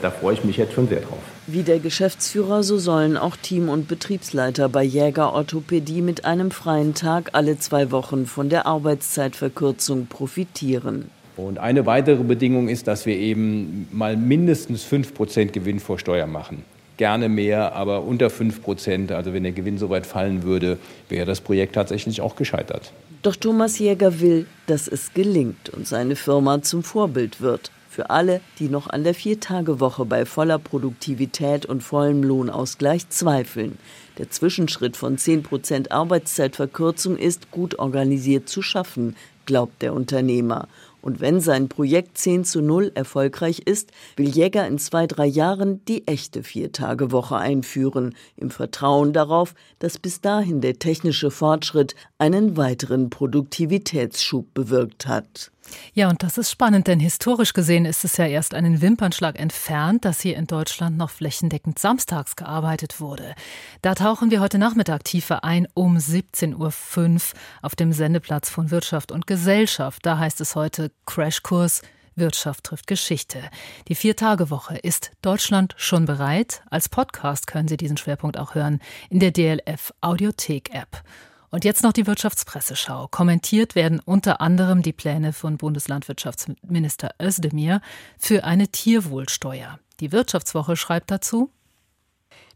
Da 0.00 0.10
freue 0.10 0.34
ich 0.34 0.44
mich 0.44 0.56
jetzt 0.56 0.72
schon 0.72 0.88
sehr 0.88 1.00
drauf. 1.00 1.18
Wie 1.46 1.62
der 1.62 1.80
Geschäftsführer, 1.80 2.62
so 2.62 2.78
sollen 2.78 3.16
auch 3.16 3.36
Team- 3.36 3.68
und 3.68 3.88
Betriebsleiter 3.88 4.68
bei 4.68 4.84
Jäger 4.84 5.32
Orthopädie 5.32 6.00
mit 6.00 6.24
einem 6.24 6.50
freien 6.50 6.94
Tag 6.94 7.30
alle 7.32 7.58
zwei 7.58 7.90
Wochen 7.90 8.26
von 8.26 8.48
der 8.48 8.66
Arbeitszeitverkürzung 8.66 10.06
profitieren. 10.06 11.10
Und 11.36 11.58
eine 11.58 11.86
weitere 11.86 12.22
Bedingung 12.22 12.68
ist, 12.68 12.86
dass 12.86 13.06
wir 13.06 13.16
eben 13.16 13.88
mal 13.90 14.16
mindestens 14.16 14.84
5% 14.84 15.46
Gewinn 15.46 15.80
vor 15.80 15.98
Steuer 15.98 16.26
machen. 16.26 16.64
Gerne 16.96 17.28
mehr, 17.28 17.74
aber 17.74 18.04
unter 18.04 18.28
5%, 18.28 19.12
also 19.12 19.32
wenn 19.32 19.42
der 19.42 19.52
Gewinn 19.52 19.78
so 19.78 19.88
weit 19.88 20.06
fallen 20.06 20.42
würde, 20.42 20.78
wäre 21.08 21.24
das 21.24 21.40
Projekt 21.40 21.74
tatsächlich 21.74 22.20
auch 22.20 22.36
gescheitert. 22.36 22.92
Doch 23.22 23.36
Thomas 23.36 23.78
Jäger 23.78 24.20
will, 24.20 24.46
dass 24.66 24.86
es 24.86 25.14
gelingt 25.14 25.70
und 25.70 25.86
seine 25.86 26.14
Firma 26.14 26.62
zum 26.62 26.82
Vorbild 26.82 27.40
wird 27.40 27.70
für 27.90 28.08
alle, 28.08 28.40
die 28.60 28.68
noch 28.68 28.88
an 28.88 29.02
der 29.02 29.14
Viertagewoche 29.14 30.04
bei 30.04 30.24
voller 30.24 30.60
Produktivität 30.60 31.66
und 31.66 31.82
vollem 31.82 32.22
Lohnausgleich 32.22 33.08
zweifeln. 33.08 33.78
Der 34.16 34.30
Zwischenschritt 34.30 34.96
von 34.96 35.18
10 35.18 35.42
Prozent 35.42 35.90
Arbeitszeitverkürzung 35.90 37.16
ist 37.16 37.50
gut 37.50 37.80
organisiert 37.80 38.48
zu 38.48 38.62
schaffen, 38.62 39.16
glaubt 39.44 39.82
der 39.82 39.92
Unternehmer. 39.92 40.68
Und 41.02 41.20
wenn 41.20 41.40
sein 41.40 41.68
Projekt 41.68 42.18
10 42.18 42.44
zu 42.44 42.60
0 42.60 42.92
erfolgreich 42.94 43.60
ist, 43.60 43.90
will 44.16 44.28
Jäger 44.28 44.66
in 44.68 44.78
zwei, 44.78 45.06
drei 45.08 45.26
Jahren 45.26 45.84
die 45.86 46.06
echte 46.06 46.44
Viertagewoche 46.44 47.36
einführen, 47.36 48.14
im 48.36 48.50
Vertrauen 48.50 49.12
darauf, 49.12 49.54
dass 49.80 49.98
bis 49.98 50.20
dahin 50.20 50.60
der 50.60 50.78
technische 50.78 51.30
Fortschritt 51.32 51.96
einen 52.18 52.56
weiteren 52.56 53.10
Produktivitätsschub 53.10 54.52
bewirkt 54.54 55.08
hat. 55.08 55.50
Ja, 55.92 56.08
und 56.08 56.22
das 56.22 56.38
ist 56.38 56.50
spannend, 56.50 56.86
denn 56.86 57.00
historisch 57.00 57.52
gesehen 57.52 57.84
ist 57.84 58.04
es 58.04 58.16
ja 58.16 58.26
erst 58.26 58.54
einen 58.54 58.80
Wimpernschlag 58.80 59.38
entfernt, 59.38 60.04
dass 60.04 60.20
hier 60.20 60.36
in 60.36 60.46
Deutschland 60.46 60.96
noch 60.96 61.10
flächendeckend 61.10 61.78
samstags 61.78 62.36
gearbeitet 62.36 63.00
wurde. 63.00 63.34
Da 63.82 63.94
tauchen 63.94 64.30
wir 64.30 64.40
heute 64.40 64.58
Nachmittag 64.58 65.04
tiefer 65.04 65.44
ein 65.44 65.68
um 65.74 65.96
17.05 65.96 66.54
Uhr 66.56 67.20
auf 67.62 67.76
dem 67.76 67.92
Sendeplatz 67.92 68.50
von 68.50 68.70
Wirtschaft 68.70 69.12
und 69.12 69.26
Gesellschaft. 69.26 70.04
Da 70.04 70.18
heißt 70.18 70.40
es 70.40 70.54
heute 70.54 70.90
Crashkurs 71.06 71.82
Wirtschaft 72.16 72.64
trifft 72.64 72.86
Geschichte. 72.86 73.40
Die 73.88 73.94
Vier-Tage-Woche 73.94 74.76
ist 74.76 75.12
Deutschland 75.22 75.74
schon 75.76 76.04
bereit. 76.04 76.62
Als 76.70 76.88
Podcast 76.88 77.46
können 77.46 77.68
Sie 77.68 77.76
diesen 77.76 77.96
Schwerpunkt 77.96 78.38
auch 78.38 78.54
hören 78.54 78.80
in 79.08 79.20
der 79.20 79.30
DLF 79.30 79.92
Audiothek-App. 80.00 81.02
Und 81.50 81.64
jetzt 81.64 81.82
noch 81.82 81.92
die 81.92 82.06
Wirtschaftspresseschau. 82.06 83.08
Kommentiert 83.08 83.74
werden 83.74 84.00
unter 84.04 84.40
anderem 84.40 84.82
die 84.82 84.92
Pläne 84.92 85.32
von 85.32 85.56
Bundeslandwirtschaftsminister 85.56 87.14
Özdemir 87.20 87.80
für 88.18 88.44
eine 88.44 88.68
Tierwohlsteuer. 88.68 89.80
Die 89.98 90.12
Wirtschaftswoche 90.12 90.76
schreibt 90.76 91.10
dazu, 91.10 91.50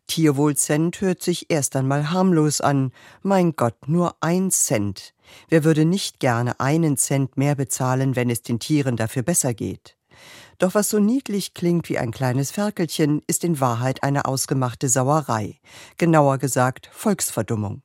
Tierwohlcent 0.07 1.01
hört 1.01 1.23
sich 1.23 1.51
erst 1.51 1.77
einmal 1.77 2.11
harmlos 2.11 2.61
an. 2.61 2.93
Mein 3.23 3.57
Gott, 3.57 3.89
nur 3.89 4.17
ein 4.21 4.51
Cent. 4.51 5.15
Wer 5.49 5.65
würde 5.65 5.87
nicht 5.87 6.21
gerne 6.21 6.61
einen 6.61 6.97
Cent 6.97 7.37
mehr 7.37 7.55
bezahlen, 7.55 8.15
wenn 8.15 8.29
es 8.29 8.43
den 8.43 8.61
Tieren 8.61 8.97
dafür 8.97 9.23
besser 9.23 9.55
geht? 9.55 9.97
Doch 10.59 10.75
was 10.75 10.91
so 10.91 10.99
niedlich 10.99 11.55
klingt 11.55 11.89
wie 11.89 11.99
ein 11.99 12.13
kleines 12.13 12.51
Ferkelchen, 12.51 13.23
ist 13.27 13.45
in 13.45 13.61
Wahrheit 13.61 14.03
eine 14.03 14.27
ausgemachte 14.27 14.89
Sauerei. 14.89 15.59
Genauer 15.97 16.39
gesagt 16.39 16.91
Volksverdummung. 16.93 17.83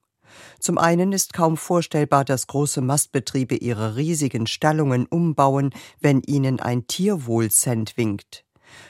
Zum 0.59 0.77
einen 0.77 1.11
ist 1.11 1.33
kaum 1.33 1.57
vorstellbar, 1.57 2.25
dass 2.25 2.47
große 2.47 2.81
Mastbetriebe 2.81 3.55
ihre 3.55 3.95
riesigen 3.95 4.47
Stallungen 4.47 5.05
umbauen, 5.05 5.71
wenn 5.99 6.21
ihnen 6.21 6.59
ein 6.59 6.87
Tierwohlcent 6.87 7.97
winkt. 7.97 8.45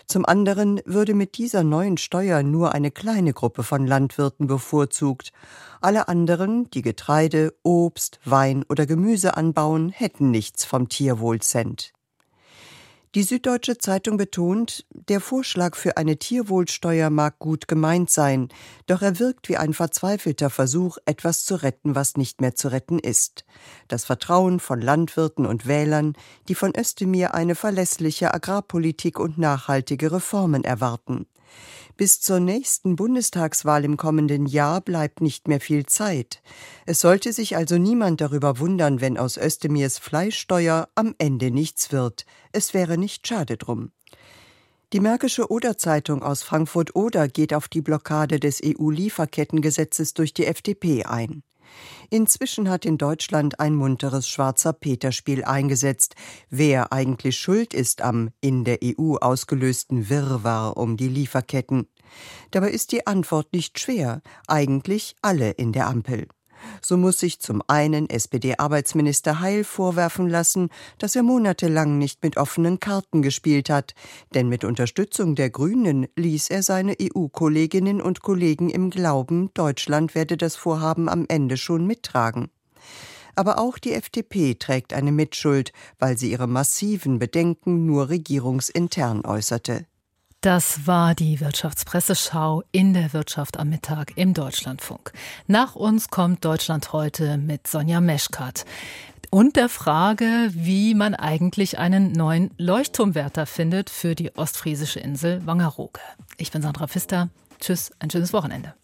Zum 0.08 0.26
anderen 0.26 0.82
würde 0.86 1.14
mit 1.14 1.38
dieser 1.38 1.64
neuen 1.64 1.98
Steuer 1.98 2.44
nur 2.44 2.74
eine 2.74 2.92
kleine 2.92 3.34
Gruppe 3.34 3.64
von 3.64 3.86
Landwirten 3.86 4.48
bevorzugt. 4.48 5.32
Alle 5.82 6.08
anderen, 6.08 6.70
die 6.72 6.82
Getreide, 6.82 7.54
Obst, 7.64 8.20
Wein 8.26 8.66
oder 8.70 8.86
Gemüse 8.86 9.38
anbauen, 9.38 9.90
hätten 9.90 10.32
nichts 10.32 10.66
vom 10.66 10.90
Tierwohlcent. 10.90 11.94
Die 13.16 13.24
Süddeutsche 13.24 13.80
Zeitung 13.80 14.18
betont, 14.18 14.86
der 14.92 15.20
Vorschlag 15.20 15.76
für 15.76 15.98
eine 15.98 16.18
Tierwohlsteuer 16.18 17.10
mag 17.10 17.40
gut 17.40 17.68
gemeint 17.68 18.12
sein, 18.12 18.50
doch 18.86 19.02
er 19.02 19.18
wirkt 19.18 19.50
wie 19.50 19.58
ein 19.58 19.74
verzweifelter 19.74 20.52
Versuch, 20.52 21.00
etwas 21.06 21.44
zu 21.44 21.56
retten, 21.56 21.96
was 21.96 22.18
nicht 22.18 22.40
mehr 22.40 22.54
zu 22.54 22.68
retten 22.68 23.00
ist. 23.00 23.46
Das 23.88 24.06
Vertrauen 24.06 24.60
von 24.60 24.80
Landwirten 24.80 25.48
und 25.48 25.66
Wählern, 25.66 26.14
die 26.50 26.54
von 26.54 26.72
Östemir 26.78 27.34
eine 27.34 27.56
verlässliche 27.56 28.32
Agrarpolitik 28.32 29.18
und 29.18 29.40
nachhaltige 29.40 30.12
Reformen 30.12 30.64
erwarten. 30.64 31.26
Bis 31.98 32.22
zur 32.22 32.40
nächsten 32.40 32.96
Bundestagswahl 32.96 33.84
im 33.84 33.98
kommenden 33.98 34.46
Jahr 34.46 34.80
bleibt 34.80 35.22
nicht 35.22 35.48
mehr 35.48 35.60
viel 35.60 35.86
Zeit. 35.86 36.42
Es 36.86 37.02
sollte 37.02 37.34
sich 37.34 37.58
also 37.58 37.78
niemand 37.78 38.22
darüber 38.22 38.60
wundern, 38.60 39.02
wenn 39.02 39.18
aus 39.18 39.38
Östemirs 39.38 39.98
Fleischsteuer 39.98 40.88
am 40.96 41.14
Ende 41.18 41.52
nichts 41.52 41.92
wird. 41.92 42.26
Es 42.52 42.74
wäre 42.74 42.98
nicht 42.98 43.28
schade 43.28 43.58
drum. 43.58 43.92
Die 44.94 45.02
Märkische 45.02 45.52
Oder-Zeitung 45.52 46.24
aus 46.24 46.42
Frankfurt-Oder 46.42 47.28
geht 47.28 47.54
auf 47.54 47.68
die 47.68 47.82
Blockade 47.82 48.40
des 48.40 48.62
EU-Lieferkettengesetzes 48.64 50.16
durch 50.16 50.34
die 50.34 50.46
FDP 50.46 51.04
ein. 51.04 51.44
Inzwischen 52.10 52.70
hat 52.70 52.86
in 52.86 52.98
Deutschland 52.98 53.60
ein 53.60 53.76
munteres 53.76 54.28
schwarzer 54.28 54.74
Peterspiel 54.74 55.44
eingesetzt, 55.44 56.16
wer 56.50 56.92
eigentlich 56.92 57.38
schuld 57.38 57.74
ist 57.74 58.02
am 58.02 58.32
in 58.42 58.64
der 58.64 58.80
EU 58.84 59.16
ausgelösten 59.18 60.10
Wirrwarr 60.10 60.78
um 60.78 60.98
die 60.98 61.10
Lieferketten. 61.10 61.88
Dabei 62.52 62.72
ist 62.72 62.92
die 62.92 63.06
Antwort 63.06 63.54
nicht 63.54 63.80
schwer, 63.80 64.22
eigentlich 64.48 65.16
alle 65.22 65.52
in 65.52 65.72
der 65.72 65.88
Ampel. 65.88 66.28
So 66.82 66.98
muss 66.98 67.20
sich 67.20 67.40
zum 67.40 67.62
einen 67.68 68.10
SPD-Arbeitsminister 68.10 69.40
Heil 69.40 69.64
vorwerfen 69.64 70.28
lassen, 70.28 70.70
dass 70.98 71.16
er 71.16 71.24
monatelang 71.24 71.98
nicht 71.98 72.24
mit 72.24 72.38
offenen 72.38 72.80
Karten 72.80 73.22
gespielt 73.22 73.70
hat, 73.70 73.94
denn 74.34 74.50
mit 74.50 74.64
Unterstützung 74.64 75.36
der 75.36 75.50
Grünen 75.50 76.08
ließ 76.16 76.50
er 76.50 76.64
seine 76.64 76.96
EU-Kolleginnen 77.02 78.02
und 78.02 78.22
Kollegen 78.22 78.70
im 78.70 78.90
Glauben, 78.90 79.52
Deutschland 79.54 80.16
werde 80.16 80.38
das 80.38 80.56
Vorhaben 80.56 81.10
am 81.10 81.26
Ende 81.28 81.58
schon 81.58 81.86
mittragen. 81.86 82.50
Aber 83.36 83.60
auch 83.60 83.78
die 83.78 83.94
FDP 83.94 84.56
trägt 84.56 84.94
eine 84.94 85.12
Mitschuld, 85.12 85.72
weil 85.98 86.18
sie 86.18 86.32
ihre 86.32 86.48
massiven 86.48 87.20
Bedenken 87.20 87.86
nur 87.86 88.10
regierungsintern 88.10 89.26
äußerte. 89.26 89.86
Das 90.42 90.88
war 90.88 91.16
die 91.16 91.42
Wirtschaftspresseschau 91.42 92.64
in 92.72 92.94
der 92.94 93.12
Wirtschaft 93.12 93.60
am 93.60 93.68
Mittag 93.68 94.14
im 94.16 94.34
Deutschlandfunk. 94.34 95.12
Nach 95.48 95.76
uns 95.76 96.08
kommt 96.08 96.46
Deutschland 96.46 96.94
heute 96.94 97.38
mit 97.38 97.68
Sonja 97.68 98.00
Meschkat 98.00 98.64
und 99.32 99.58
der 99.58 99.68
Frage, 99.68 100.50
wie 100.54 100.96
man 100.96 101.14
eigentlich 101.14 101.78
einen 101.78 102.14
neuen 102.14 102.52
Leuchtturmwärter 102.58 103.46
findet 103.46 103.90
für 103.90 104.16
die 104.16 104.34
ostfriesische 104.38 105.02
Insel 105.02 105.46
Wangerooge. 105.46 106.00
Ich 106.38 106.52
bin 106.52 106.62
Sandra 106.62 106.88
Pfister. 106.88 107.28
Tschüss, 107.60 107.92
ein 108.00 108.10
schönes 108.10 108.32
Wochenende. 108.32 108.76